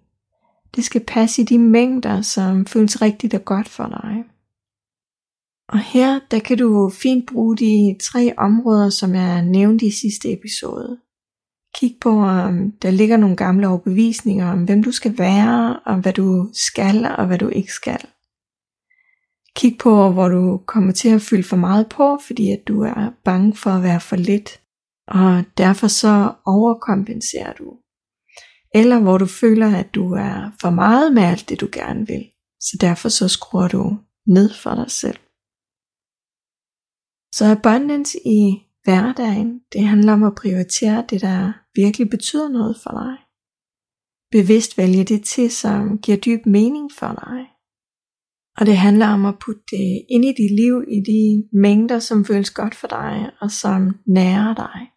Det 0.77 0.85
skal 0.85 1.05
passe 1.07 1.43
i 1.43 1.45
de 1.45 1.59
mængder, 1.59 2.23
som 2.23 2.67
føles 2.67 3.03
rigtigt 3.03 3.35
og 3.35 3.45
godt 3.45 3.69
for 3.69 3.87
dig. 3.87 4.25
Og 5.69 5.79
her, 5.79 6.21
der 6.31 6.39
kan 6.39 6.59
du 6.59 6.91
fint 6.91 7.27
bruge 7.33 7.57
de 7.57 7.97
tre 8.03 8.35
områder, 8.37 8.91
som 8.91 9.15
jeg 9.15 9.43
nævnte 9.43 9.87
i 9.87 9.91
sidste 9.91 10.33
episode. 10.33 10.99
Kig 11.75 11.97
på, 12.01 12.11
om 12.11 12.73
der 12.73 12.91
ligger 12.91 13.17
nogle 13.17 13.37
gamle 13.37 13.69
overbevisninger 13.69 14.53
om, 14.53 14.65
hvem 14.65 14.83
du 14.83 14.93
skal 14.93 15.19
være, 15.19 15.81
og 15.87 15.97
hvad 15.97 16.13
du 16.13 16.49
skal, 16.53 17.07
og 17.19 17.27
hvad 17.27 17.39
du 17.39 17.49
ikke 17.49 17.73
skal. 17.73 17.99
Kig 19.57 19.79
på, 19.79 20.11
hvor 20.13 20.29
du 20.29 20.61
kommer 20.67 20.93
til 20.93 21.09
at 21.09 21.23
fylde 21.23 21.43
for 21.43 21.57
meget 21.57 21.89
på, 21.89 22.19
fordi 22.27 22.51
at 22.51 22.63
du 22.69 22.83
er 22.83 23.11
bange 23.25 23.55
for 23.57 23.71
at 23.71 23.83
være 23.83 24.01
for 24.01 24.17
lidt, 24.17 24.61
og 25.09 25.45
derfor 25.59 25.89
så 25.89 26.35
overkompenserer 26.47 27.53
du. 27.53 27.77
eller 28.75 29.01
hvor 29.01 29.19
du 29.19 29.27
føler, 29.27 29.77
at 29.77 29.95
du 29.95 30.13
er 30.13 30.51
for 30.61 30.71
meget 30.71 31.13
med 31.13 31.23
alt 31.23 31.49
det, 31.49 31.61
du 31.61 31.69
gerne 31.73 32.07
vil. 32.07 32.31
Så 32.61 32.79
derfor 32.81 33.09
så 33.09 33.29
skruer 33.29 33.69
du 33.69 33.99
ned 34.27 34.51
for 34.63 34.75
dig 34.75 34.91
selv. 34.91 35.19
Så 37.35 37.45
abundance 37.51 38.19
i 38.27 38.63
hverdagen, 38.85 39.61
det 39.73 39.85
handler 39.85 40.13
om 40.13 40.23
at 40.23 40.35
prioritere 40.35 41.05
det, 41.11 41.21
der 41.21 41.53
virkelig 41.75 42.11
betyder 42.11 42.49
noget 42.49 42.77
for 42.83 42.91
dig. 42.91 43.17
Bevidst 44.31 44.79
vælge 44.79 45.05
det 45.05 45.25
til, 45.25 45.51
som 45.51 45.99
giver 45.99 46.19
dyb 46.19 46.47
mening 46.47 46.91
for 46.99 47.13
dig. 47.25 47.54
Og 48.59 48.67
det 48.67 48.77
handler 48.77 49.07
om 49.07 49.25
at 49.25 49.39
putte 49.39 49.63
det 49.71 50.03
ind 50.11 50.25
i 50.25 50.33
dit 50.33 50.51
liv 50.51 50.85
i 50.89 51.01
de 51.01 51.49
mængder, 51.53 51.99
som 51.99 52.25
føles 52.25 52.51
godt 52.51 52.75
for 52.75 52.89
dig 52.89 53.31
og 53.41 53.51
som 53.51 53.97
nærer 54.07 54.55
dig. 54.55 54.91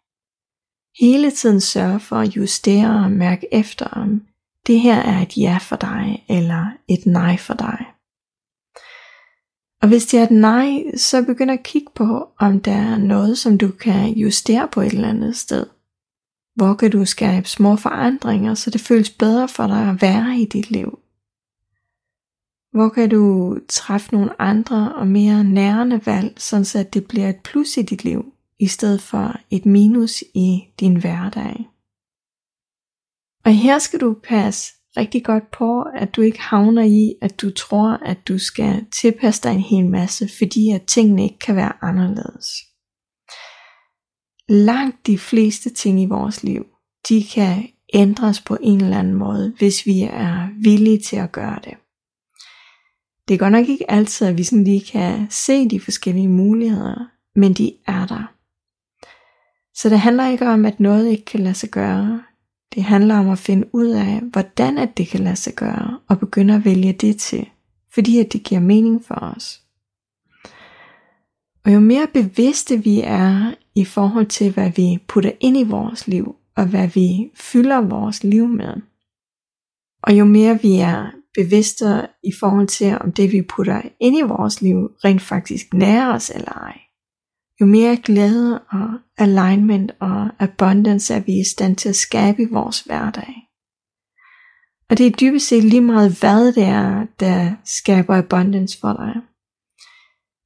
Hele 1.00 1.30
tiden 1.30 1.60
sørge 1.60 2.00
for 2.00 2.16
at 2.16 2.36
justere 2.36 3.04
og 3.04 3.12
mærke 3.12 3.54
efter, 3.54 3.86
om 3.86 4.22
det 4.66 4.80
her 4.80 4.96
er 4.96 5.22
et 5.22 5.36
ja 5.36 5.58
for 5.60 5.76
dig 5.76 6.24
eller 6.28 6.66
et 6.88 7.06
nej 7.06 7.36
for 7.36 7.54
dig. 7.54 7.86
Og 9.82 9.88
hvis 9.88 10.06
det 10.06 10.20
er 10.20 10.24
et 10.24 10.30
nej, 10.30 10.82
så 10.96 11.24
begynd 11.24 11.50
at 11.50 11.62
kigge 11.62 11.88
på, 11.94 12.28
om 12.38 12.60
der 12.60 12.72
er 12.72 12.98
noget, 12.98 13.38
som 13.38 13.58
du 13.58 13.68
kan 13.68 14.12
justere 14.12 14.68
på 14.72 14.80
et 14.80 14.92
eller 14.92 15.08
andet 15.08 15.36
sted. 15.36 15.66
Hvor 16.54 16.74
kan 16.74 16.90
du 16.90 17.04
skabe 17.04 17.48
små 17.48 17.76
forandringer, 17.76 18.54
så 18.54 18.70
det 18.70 18.80
føles 18.80 19.10
bedre 19.10 19.48
for 19.48 19.66
dig 19.66 19.88
at 19.88 20.02
være 20.02 20.38
i 20.38 20.44
dit 20.44 20.70
liv? 20.70 20.98
Hvor 22.78 22.88
kan 22.88 23.10
du 23.10 23.56
træffe 23.68 24.14
nogle 24.14 24.42
andre 24.42 24.94
og 24.94 25.06
mere 25.06 25.44
nærende 25.44 26.06
valg, 26.06 26.40
så 26.40 26.88
det 26.92 27.08
bliver 27.08 27.28
et 27.28 27.40
plus 27.44 27.76
i 27.76 27.82
dit 27.82 28.04
liv, 28.04 28.24
i 28.58 28.66
stedet 28.66 29.02
for 29.02 29.36
et 29.50 29.66
minus 29.66 30.22
i 30.34 30.60
din 30.80 31.00
hverdag? 31.00 31.68
Og 33.44 33.52
her 33.52 33.78
skal 33.78 34.00
du 34.00 34.16
passe 34.24 34.72
rigtig 34.96 35.24
godt 35.24 35.50
på, 35.50 35.82
at 35.82 36.16
du 36.16 36.20
ikke 36.20 36.40
havner 36.40 36.82
i, 36.82 37.14
at 37.22 37.40
du 37.40 37.50
tror, 37.50 37.88
at 37.90 38.28
du 38.28 38.38
skal 38.38 38.86
tilpasse 39.00 39.42
dig 39.42 39.52
en 39.54 39.60
hel 39.60 39.86
masse, 39.86 40.28
fordi 40.38 40.70
at 40.70 40.82
tingene 40.82 41.22
ikke 41.22 41.38
kan 41.38 41.56
være 41.56 41.72
anderledes. 41.82 42.48
Langt 44.48 45.06
de 45.06 45.18
fleste 45.18 45.70
ting 45.70 46.02
i 46.02 46.06
vores 46.06 46.42
liv, 46.42 46.66
de 47.08 47.24
kan 47.34 47.68
ændres 47.94 48.40
på 48.40 48.56
en 48.60 48.80
eller 48.80 48.98
anden 48.98 49.14
måde, 49.14 49.54
hvis 49.58 49.86
vi 49.86 50.00
er 50.02 50.48
villige 50.62 51.00
til 51.00 51.16
at 51.16 51.32
gøre 51.32 51.58
det. 51.64 51.74
Det 53.28 53.34
er 53.34 53.38
godt 53.38 53.52
nok 53.52 53.68
ikke 53.68 53.90
altid, 53.90 54.26
at 54.26 54.38
vi 54.38 54.42
sådan 54.42 54.64
lige 54.64 54.84
kan 54.92 55.26
se 55.30 55.68
de 55.68 55.80
forskellige 55.80 56.28
muligheder, 56.28 57.10
men 57.34 57.52
de 57.52 57.72
er 57.86 58.06
der. 58.06 58.32
Så 59.74 59.88
det 59.88 60.00
handler 60.00 60.28
ikke 60.28 60.48
om, 60.48 60.64
at 60.64 60.80
noget 60.80 61.08
ikke 61.08 61.24
kan 61.24 61.40
lade 61.40 61.54
sig 61.54 61.70
gøre. 61.70 62.22
Det 62.74 62.82
handler 62.82 63.18
om 63.18 63.30
at 63.30 63.38
finde 63.38 63.74
ud 63.74 63.86
af, 63.86 64.20
hvordan 64.20 64.78
at 64.78 64.96
det 64.96 65.08
kan 65.08 65.20
lade 65.20 65.36
sig 65.36 65.54
gøre, 65.54 65.98
og 66.08 66.18
begynde 66.18 66.54
at 66.54 66.64
vælge 66.64 66.92
det 66.92 67.16
til, 67.16 67.48
fordi 67.94 68.18
at 68.18 68.32
det 68.32 68.42
giver 68.42 68.60
mening 68.60 69.04
for 69.04 69.14
os. 69.14 69.62
Og 71.64 71.74
jo 71.74 71.80
mere 71.80 72.06
bevidste 72.14 72.82
vi 72.84 73.00
er 73.04 73.54
i 73.74 73.84
forhold 73.84 74.26
til, 74.26 74.52
hvad 74.52 74.70
vi 74.70 74.98
putter 75.08 75.32
ind 75.40 75.56
i 75.56 75.62
vores 75.62 76.08
liv, 76.08 76.36
og 76.56 76.66
hvad 76.66 76.88
vi 76.88 77.30
fylder 77.34 77.80
vores 77.80 78.24
liv 78.24 78.48
med, 78.48 78.74
og 80.02 80.18
jo 80.18 80.24
mere 80.24 80.62
vi 80.62 80.78
er 80.78 81.10
bevidste 81.34 82.08
i 82.24 82.32
forhold 82.40 82.68
til, 82.68 82.98
om 83.00 83.12
det 83.12 83.32
vi 83.32 83.42
putter 83.42 83.82
ind 84.00 84.18
i 84.18 84.22
vores 84.22 84.62
liv 84.62 84.76
rent 85.04 85.22
faktisk 85.22 85.74
nærer 85.74 86.14
os 86.14 86.30
eller 86.30 86.52
ej. 86.52 86.78
Jo 87.60 87.66
mere 87.66 87.96
glæde 87.96 88.60
og 88.70 88.88
alignment 89.18 89.92
og 90.00 90.28
abundance 90.38 91.14
er 91.14 91.20
vi 91.20 91.32
i 91.32 91.44
stand 91.44 91.76
til 91.76 91.88
at 91.88 91.96
skabe 91.96 92.42
i 92.42 92.48
vores 92.50 92.80
hverdag. 92.80 93.34
Og 94.90 94.98
det 94.98 95.06
er 95.06 95.10
dybest 95.10 95.48
set 95.48 95.64
lige 95.64 95.80
meget, 95.80 96.18
hvad 96.20 96.52
det 96.52 96.64
er, 96.64 97.06
der 97.20 97.54
skaber 97.64 98.16
abundance 98.16 98.80
for 98.80 98.92
dig. 98.92 99.14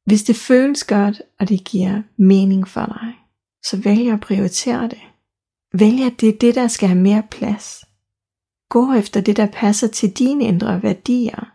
Hvis 0.06 0.22
det 0.22 0.36
føles 0.36 0.84
godt, 0.84 1.22
og 1.40 1.48
det 1.48 1.64
giver 1.64 2.02
mening 2.18 2.68
for 2.68 2.86
dig, 2.86 3.14
så 3.64 3.76
vælg 3.84 4.10
at 4.10 4.20
prioritere 4.20 4.82
det. 4.88 5.02
Vælg, 5.78 6.02
at 6.02 6.20
det 6.20 6.28
er 6.28 6.38
det, 6.40 6.54
der 6.54 6.68
skal 6.68 6.88
have 6.88 7.00
mere 7.00 7.22
plads. 7.30 7.84
Gå 8.72 8.92
efter 8.92 9.20
det, 9.20 9.36
der 9.36 9.46
passer 9.46 9.86
til 9.86 10.10
dine 10.10 10.44
indre 10.44 10.82
værdier. 10.82 11.52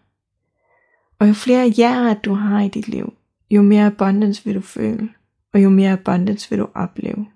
Og 1.19 1.27
jo 1.27 1.34
flere 1.34 1.73
jer, 1.77 2.13
du 2.13 2.34
har 2.34 2.62
i 2.62 2.67
dit 2.67 2.88
liv, 2.88 3.13
jo 3.51 3.62
mere 3.62 3.86
abundance 3.86 4.45
vil 4.45 4.56
du 4.56 4.62
føle, 4.62 5.10
og 5.53 5.63
jo 5.63 5.69
mere 5.69 5.91
abundance 5.91 6.49
vil 6.49 6.60
du 6.60 6.67
opleve. 6.75 7.27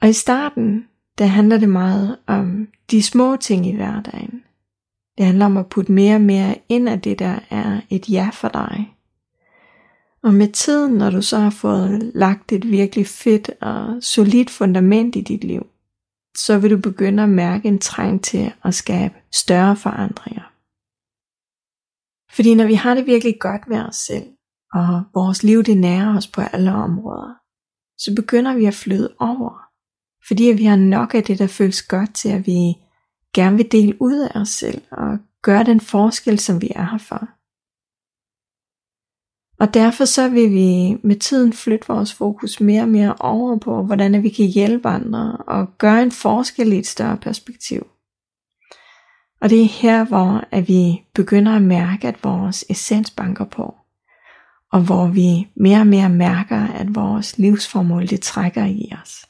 Og 0.00 0.08
i 0.08 0.12
starten, 0.12 0.84
der 1.18 1.26
handler 1.26 1.58
det 1.58 1.68
meget 1.68 2.16
om 2.26 2.68
de 2.90 3.02
små 3.02 3.36
ting 3.36 3.66
i 3.66 3.76
hverdagen. 3.76 4.42
Det 5.18 5.26
handler 5.26 5.46
om 5.46 5.56
at 5.56 5.66
putte 5.66 5.92
mere 5.92 6.14
og 6.14 6.20
mere 6.20 6.54
ind 6.68 6.88
af 6.88 7.00
det, 7.00 7.18
der 7.18 7.38
er 7.50 7.80
et 7.90 8.10
ja 8.10 8.30
for 8.32 8.48
dig. 8.48 8.96
Og 10.22 10.34
med 10.34 10.48
tiden, 10.48 10.94
når 10.94 11.10
du 11.10 11.22
så 11.22 11.38
har 11.38 11.50
fået 11.50 12.12
lagt 12.14 12.52
et 12.52 12.70
virkelig 12.70 13.06
fedt 13.06 13.50
og 13.60 13.96
solidt 14.00 14.50
fundament 14.50 15.16
i 15.16 15.20
dit 15.20 15.44
liv, 15.44 15.66
så 16.36 16.58
vil 16.58 16.70
du 16.70 16.78
begynde 16.78 17.22
at 17.22 17.28
mærke 17.28 17.68
en 17.68 17.78
træng 17.78 18.24
til 18.24 18.52
at 18.64 18.74
skabe 18.74 19.14
større 19.32 19.76
forandringer. 19.76 20.50
Fordi 22.34 22.54
når 22.54 22.66
vi 22.66 22.74
har 22.74 22.94
det 22.94 23.06
virkelig 23.06 23.36
godt 23.40 23.68
med 23.68 23.78
os 23.78 23.96
selv, 23.96 24.26
og 24.72 25.02
vores 25.14 25.42
liv 25.42 25.62
det 25.62 25.76
nærer 25.76 26.16
os 26.16 26.26
på 26.26 26.40
alle 26.40 26.72
områder, 26.72 27.34
så 27.98 28.14
begynder 28.16 28.54
vi 28.54 28.64
at 28.64 28.74
flyde 28.74 29.14
over. 29.20 29.64
Fordi 30.26 30.44
vi 30.44 30.64
har 30.64 30.76
nok 30.76 31.14
af 31.14 31.22
det, 31.22 31.38
der 31.38 31.46
føles 31.46 31.82
godt 31.82 32.14
til, 32.14 32.28
at 32.28 32.46
vi 32.46 32.74
gerne 33.34 33.56
vil 33.56 33.72
dele 33.72 34.02
ud 34.02 34.18
af 34.18 34.40
os 34.40 34.48
selv 34.48 34.82
og 34.90 35.18
gøre 35.42 35.64
den 35.64 35.80
forskel, 35.80 36.38
som 36.38 36.62
vi 36.62 36.70
er 36.74 36.90
her 36.90 36.98
for. 36.98 37.28
Og 39.58 39.74
derfor 39.74 40.04
så 40.04 40.28
vil 40.28 40.50
vi 40.50 40.96
med 41.02 41.16
tiden 41.16 41.52
flytte 41.52 41.88
vores 41.88 42.12
fokus 42.12 42.60
mere 42.60 42.82
og 42.82 42.88
mere 42.88 43.14
over 43.20 43.58
på, 43.58 43.82
hvordan 43.82 44.22
vi 44.22 44.28
kan 44.28 44.46
hjælpe 44.46 44.88
andre 44.88 45.36
og 45.36 45.78
gøre 45.78 46.02
en 46.02 46.12
forskel 46.12 46.72
i 46.72 46.78
et 46.78 46.86
større 46.86 47.16
perspektiv. 47.16 47.86
Og 49.40 49.50
det 49.50 49.62
er 49.62 49.68
her, 49.68 50.04
hvor 50.04 50.44
at 50.50 50.68
vi 50.68 51.02
begynder 51.14 51.56
at 51.56 51.62
mærke, 51.62 52.08
at 52.08 52.24
vores 52.24 52.64
essens 52.68 53.10
banker 53.10 53.44
på. 53.44 53.74
Og 54.72 54.80
hvor 54.80 55.06
vi 55.06 55.48
mere 55.56 55.80
og 55.80 55.86
mere 55.86 56.08
mærker, 56.08 56.66
at 56.66 56.94
vores 56.94 57.38
livsformål 57.38 58.08
det 58.08 58.20
trækker 58.20 58.64
i 58.64 58.92
os. 59.02 59.26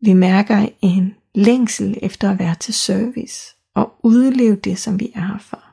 Vi 0.00 0.12
mærker 0.12 0.68
en 0.82 1.14
længsel 1.34 1.98
efter 2.02 2.30
at 2.30 2.38
være 2.38 2.54
til 2.54 2.74
service 2.74 3.56
og 3.74 3.92
udleve 4.02 4.56
det, 4.56 4.78
som 4.78 5.00
vi 5.00 5.12
er 5.14 5.20
her 5.20 5.38
for. 5.38 5.67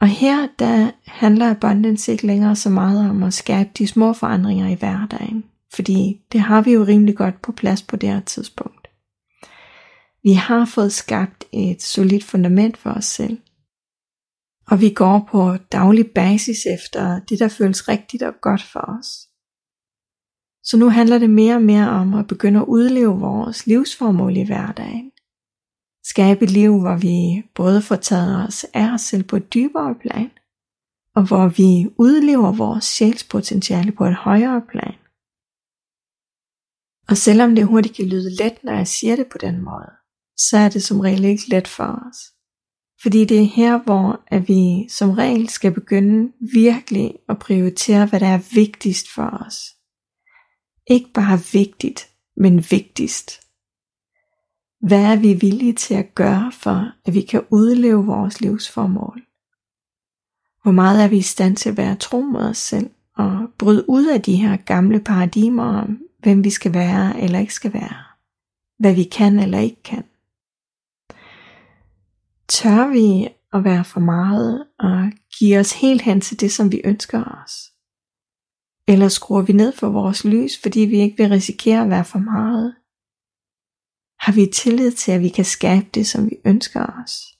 Og 0.00 0.08
her 0.08 0.48
der 0.58 0.90
handler 1.06 1.50
abundance 1.50 2.12
ikke 2.12 2.26
længere 2.26 2.56
så 2.56 2.70
meget 2.70 3.10
om 3.10 3.22
at 3.22 3.34
skabe 3.34 3.70
de 3.78 3.86
små 3.86 4.12
forandringer 4.12 4.68
i 4.68 4.74
hverdagen, 4.74 5.44
fordi 5.74 6.20
det 6.32 6.40
har 6.40 6.62
vi 6.62 6.72
jo 6.72 6.84
rimelig 6.84 7.16
godt 7.16 7.42
på 7.42 7.52
plads 7.52 7.82
på 7.82 7.96
det 7.96 8.08
her 8.08 8.20
tidspunkt. 8.20 8.88
Vi 10.22 10.32
har 10.32 10.64
fået 10.64 10.92
skabt 10.92 11.44
et 11.52 11.82
solidt 11.82 12.24
fundament 12.24 12.76
for 12.76 12.90
os 12.90 13.04
selv, 13.04 13.38
og 14.66 14.80
vi 14.80 14.90
går 14.90 15.28
på 15.30 15.56
daglig 15.56 16.06
basis 16.14 16.58
efter 16.66 17.20
det, 17.20 17.38
der 17.38 17.48
føles 17.48 17.88
rigtigt 17.88 18.22
og 18.22 18.34
godt 18.42 18.62
for 18.62 18.80
os. 18.80 19.28
Så 20.62 20.76
nu 20.76 20.88
handler 20.88 21.18
det 21.18 21.30
mere 21.30 21.54
og 21.54 21.62
mere 21.62 21.88
om 21.88 22.14
at 22.14 22.26
begynde 22.26 22.60
at 22.60 22.66
udleve 22.66 23.20
vores 23.20 23.66
livsformål 23.66 24.36
i 24.36 24.42
hverdagen. 24.42 25.10
Skabe 26.10 26.44
et 26.44 26.50
liv, 26.50 26.80
hvor 26.80 26.96
vi 26.96 27.42
både 27.54 27.82
får 27.82 27.96
taget 27.96 28.46
os 28.46 28.64
af 28.74 28.92
os 28.94 29.00
selv 29.00 29.22
på 29.22 29.36
et 29.36 29.54
dybere 29.54 29.94
plan, 29.94 30.30
og 31.14 31.26
hvor 31.26 31.48
vi 31.48 31.88
udlever 31.98 32.52
vores 32.52 32.84
sjælspotentiale 32.84 33.92
på 33.92 34.04
et 34.04 34.14
højere 34.14 34.62
plan. 34.70 34.94
Og 37.08 37.16
selvom 37.16 37.54
det 37.54 37.66
hurtigt 37.66 37.96
kan 37.96 38.06
lyde 38.06 38.30
let, 38.30 38.64
når 38.64 38.72
jeg 38.72 38.88
siger 38.88 39.16
det 39.16 39.26
på 39.26 39.38
den 39.38 39.64
måde, 39.64 39.92
så 40.36 40.56
er 40.56 40.68
det 40.68 40.82
som 40.82 41.00
regel 41.00 41.24
ikke 41.24 41.48
let 41.48 41.68
for 41.68 42.08
os. 42.08 42.18
Fordi 43.02 43.24
det 43.24 43.40
er 43.40 43.54
her, 43.56 43.78
hvor 43.78 44.24
at 44.26 44.48
vi 44.48 44.88
som 44.88 45.10
regel 45.10 45.48
skal 45.48 45.72
begynde 45.74 46.32
virkelig 46.54 47.14
at 47.28 47.38
prioritere, 47.38 48.06
hvad 48.06 48.20
der 48.20 48.26
er 48.26 48.54
vigtigst 48.54 49.06
for 49.14 49.44
os. 49.46 49.56
Ikke 50.86 51.10
bare 51.14 51.40
vigtigt, 51.52 52.08
men 52.36 52.56
vigtigst. 52.70 53.47
Hvad 54.80 55.04
er 55.04 55.16
vi 55.16 55.32
villige 55.32 55.72
til 55.72 55.94
at 55.94 56.14
gøre 56.14 56.52
for, 56.52 56.92
at 57.04 57.14
vi 57.14 57.20
kan 57.20 57.42
udleve 57.50 58.06
vores 58.06 58.40
livsformål? 58.40 59.22
Hvor 60.62 60.72
meget 60.72 61.04
er 61.04 61.08
vi 61.08 61.16
i 61.16 61.22
stand 61.22 61.56
til 61.56 61.68
at 61.68 61.76
være 61.76 61.96
tro 61.96 62.20
mod 62.20 62.40
os 62.42 62.58
selv 62.58 62.90
og 63.16 63.48
bryde 63.58 63.90
ud 63.90 64.06
af 64.06 64.22
de 64.22 64.36
her 64.36 64.56
gamle 64.56 65.00
paradigmer 65.00 65.64
om, 65.64 65.98
hvem 66.18 66.44
vi 66.44 66.50
skal 66.50 66.74
være 66.74 67.20
eller 67.20 67.38
ikke 67.38 67.54
skal 67.54 67.72
være? 67.72 68.04
Hvad 68.78 68.94
vi 68.94 69.04
kan 69.04 69.38
eller 69.38 69.58
ikke 69.58 69.82
kan? 69.82 70.04
Tør 72.48 72.92
vi 72.92 73.28
at 73.52 73.64
være 73.64 73.84
for 73.84 74.00
meget 74.00 74.66
og 74.78 75.12
give 75.38 75.58
os 75.58 75.80
helt 75.80 76.02
hen 76.02 76.20
til 76.20 76.40
det, 76.40 76.52
som 76.52 76.72
vi 76.72 76.80
ønsker 76.84 77.42
os? 77.44 77.72
Eller 78.88 79.08
skruer 79.08 79.42
vi 79.42 79.52
ned 79.52 79.72
for 79.72 79.88
vores 79.88 80.24
lys, 80.24 80.62
fordi 80.62 80.80
vi 80.80 81.00
ikke 81.00 81.16
vil 81.16 81.28
risikere 81.28 81.82
at 81.82 81.90
være 81.90 82.04
for 82.04 82.18
meget 82.18 82.74
har 84.28 84.34
vi 84.34 84.46
tillid 84.46 84.92
til, 84.92 85.12
at 85.12 85.20
vi 85.20 85.28
kan 85.28 85.44
skabe 85.44 85.86
det, 85.94 86.06
som 86.06 86.26
vi 86.26 86.36
ønsker 86.44 87.02
os? 87.02 87.38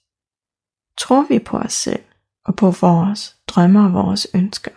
Tror 0.97 1.25
vi 1.29 1.39
på 1.39 1.57
os 1.57 1.73
selv 1.73 2.03
og 2.45 2.55
på 2.55 2.71
vores 2.71 3.35
drømme 3.47 3.79
og 3.85 3.93
vores 3.93 4.27
ønsker? 4.33 4.71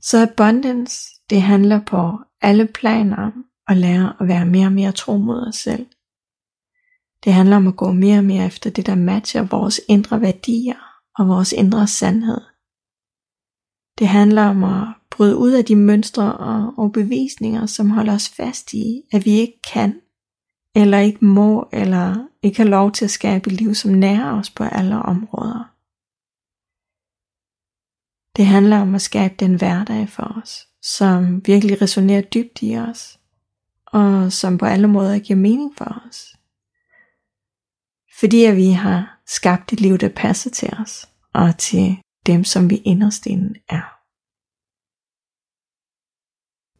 Så 0.00 0.22
abundance, 0.22 1.10
det 1.30 1.42
handler 1.42 1.80
på 1.84 2.18
alle 2.42 2.66
planer 2.66 3.16
om 3.16 3.44
at 3.68 3.76
lære 3.76 4.16
at 4.20 4.28
være 4.28 4.46
mere 4.46 4.66
og 4.66 4.72
mere 4.72 4.92
tro 4.92 5.16
mod 5.18 5.46
os 5.48 5.56
selv. 5.56 5.86
Det 7.24 7.32
handler 7.32 7.56
om 7.56 7.66
at 7.66 7.76
gå 7.76 7.92
mere 7.92 8.18
og 8.18 8.24
mere 8.24 8.46
efter 8.46 8.70
det, 8.70 8.86
der 8.86 8.94
matcher 8.94 9.42
vores 9.42 9.80
indre 9.88 10.20
værdier 10.20 11.00
og 11.18 11.28
vores 11.28 11.52
indre 11.52 11.86
sandhed. 11.86 12.40
Det 13.98 14.08
handler 14.08 14.42
om 14.42 14.64
at 14.64 14.86
bryde 15.10 15.36
ud 15.36 15.52
af 15.52 15.64
de 15.64 15.76
mønstre 15.76 16.36
og 16.36 16.74
overbevisninger, 16.76 17.66
som 17.66 17.90
holder 17.90 18.14
os 18.14 18.28
fast 18.28 18.72
i, 18.72 19.02
at 19.12 19.24
vi 19.24 19.30
ikke 19.30 19.60
kan, 19.72 20.00
eller 20.74 20.98
ikke 20.98 21.24
må, 21.24 21.68
eller 21.72 22.28
ikke 22.42 22.58
har 22.58 22.68
lov 22.68 22.92
til 22.92 23.04
at 23.04 23.10
skabe 23.10 23.50
et 23.50 23.60
liv, 23.60 23.74
som 23.74 23.90
nærer 23.90 24.38
os 24.38 24.50
på 24.50 24.64
alle 24.64 24.96
områder. 24.96 25.70
Det 28.36 28.46
handler 28.46 28.78
om 28.80 28.94
at 28.94 29.02
skabe 29.02 29.34
den 29.38 29.54
hverdag 29.54 30.08
for 30.08 30.40
os, 30.42 30.68
som 30.82 31.46
virkelig 31.46 31.82
resonerer 31.82 32.22
dybt 32.22 32.62
i 32.62 32.76
os, 32.76 33.18
og 33.86 34.32
som 34.32 34.58
på 34.58 34.66
alle 34.66 34.88
måder 34.88 35.18
giver 35.18 35.38
mening 35.38 35.76
for 35.76 36.02
os. 36.08 36.36
Fordi 38.20 38.44
at 38.44 38.56
vi 38.56 38.70
har 38.70 39.20
skabt 39.26 39.72
et 39.72 39.80
liv, 39.80 39.98
der 39.98 40.08
passer 40.08 40.50
til 40.50 40.76
os, 40.80 41.08
og 41.32 41.58
til 41.58 41.98
dem, 42.26 42.44
som 42.44 42.70
vi 42.70 42.76
inderst 42.76 43.26
inde 43.26 43.54
er. 43.68 43.94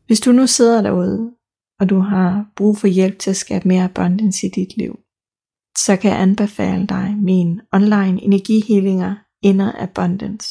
Hvis 0.06 0.20
du 0.20 0.32
nu 0.32 0.46
sidder 0.46 0.82
derude, 0.82 1.34
og 1.80 1.90
du 1.90 1.98
har 1.98 2.46
brug 2.56 2.78
for 2.78 2.86
hjælp 2.86 3.18
til 3.18 3.30
at 3.30 3.36
skabe 3.36 3.68
mere 3.68 3.84
abundance 3.84 4.46
i 4.46 4.50
dit 4.50 4.76
liv, 4.76 4.98
så 5.78 5.96
kan 5.96 6.10
jeg 6.10 6.20
anbefale 6.20 6.86
dig 6.86 7.16
min 7.18 7.60
online 7.72 8.22
energihealinger 8.22 9.14
Inner 9.42 9.82
Abundance. 9.82 10.48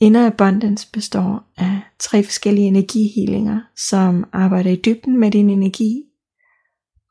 Inner 0.00 0.26
Abundance 0.26 0.90
består 0.92 1.52
af 1.56 1.80
tre 1.98 2.22
forskellige 2.22 2.66
energihealinger, 2.66 3.60
som 3.76 4.24
arbejder 4.32 4.70
i 4.70 4.80
dybden 4.84 5.20
med 5.20 5.30
din 5.30 5.50
energi, 5.50 6.02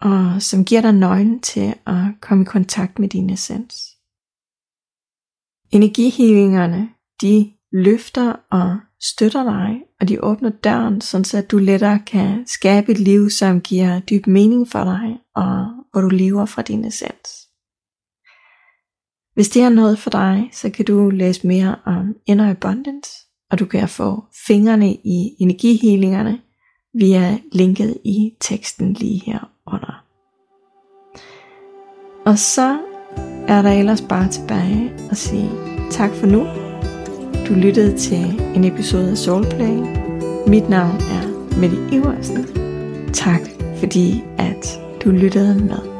og 0.01 0.41
som 0.41 0.65
giver 0.65 0.81
dig 0.81 0.93
nøglen 0.93 1.39
til 1.41 1.73
at 1.85 2.03
komme 2.21 2.43
i 2.43 2.45
kontakt 2.45 2.99
med 2.99 3.09
din 3.09 3.29
essens. 3.29 3.86
Energihealingerne, 5.71 6.89
de 7.21 7.51
løfter 7.71 8.33
og 8.51 8.77
støtter 9.01 9.43
dig, 9.43 9.81
og 10.01 10.07
de 10.07 10.23
åbner 10.23 10.49
døren, 10.49 11.01
så 11.01 11.37
at 11.37 11.51
du 11.51 11.57
lettere 11.57 11.99
kan 11.99 12.47
skabe 12.47 12.91
et 12.91 12.99
liv, 12.99 13.29
som 13.29 13.61
giver 13.61 13.99
dyb 13.99 14.27
mening 14.27 14.67
for 14.67 14.83
dig, 14.83 15.19
og 15.35 15.67
hvor 15.91 16.01
du 16.01 16.09
lever 16.09 16.45
fra 16.45 16.61
din 16.61 16.85
essens. 16.85 17.29
Hvis 19.33 19.49
det 19.49 19.61
er 19.61 19.69
noget 19.69 19.99
for 19.99 20.09
dig, 20.09 20.49
så 20.53 20.69
kan 20.69 20.85
du 20.85 21.09
læse 21.09 21.47
mere 21.47 21.75
om 21.85 22.15
Inner 22.25 22.49
Abundance, 22.49 23.11
og 23.51 23.59
du 23.59 23.65
kan 23.65 23.89
få 23.89 24.23
fingrene 24.47 24.93
i 24.93 25.35
energihealingerne 25.39 26.41
via 26.93 27.39
linket 27.51 27.97
i 28.05 28.33
teksten 28.39 28.93
lige 28.93 29.21
her 29.25 29.51
under. 29.67 30.03
Og 32.25 32.37
så 32.37 32.79
er 33.47 33.61
der 33.61 33.71
ellers 33.71 34.01
bare 34.01 34.27
tilbage 34.27 34.91
at 35.11 35.17
sige 35.17 35.49
tak 35.91 36.11
for 36.13 36.27
nu. 36.27 36.47
Du 37.47 37.53
lyttede 37.53 37.97
til 37.97 38.41
en 38.55 38.63
episode 38.63 39.11
af 39.11 39.17
Soulplay. 39.17 39.77
Mit 40.47 40.69
navn 40.69 40.95
er 40.95 41.57
Mette 41.59 41.77
Iversen. 41.91 42.45
Tak 43.13 43.41
fordi 43.79 44.23
at 44.37 44.79
du 45.03 45.09
lyttede 45.09 45.59
med. 45.59 45.96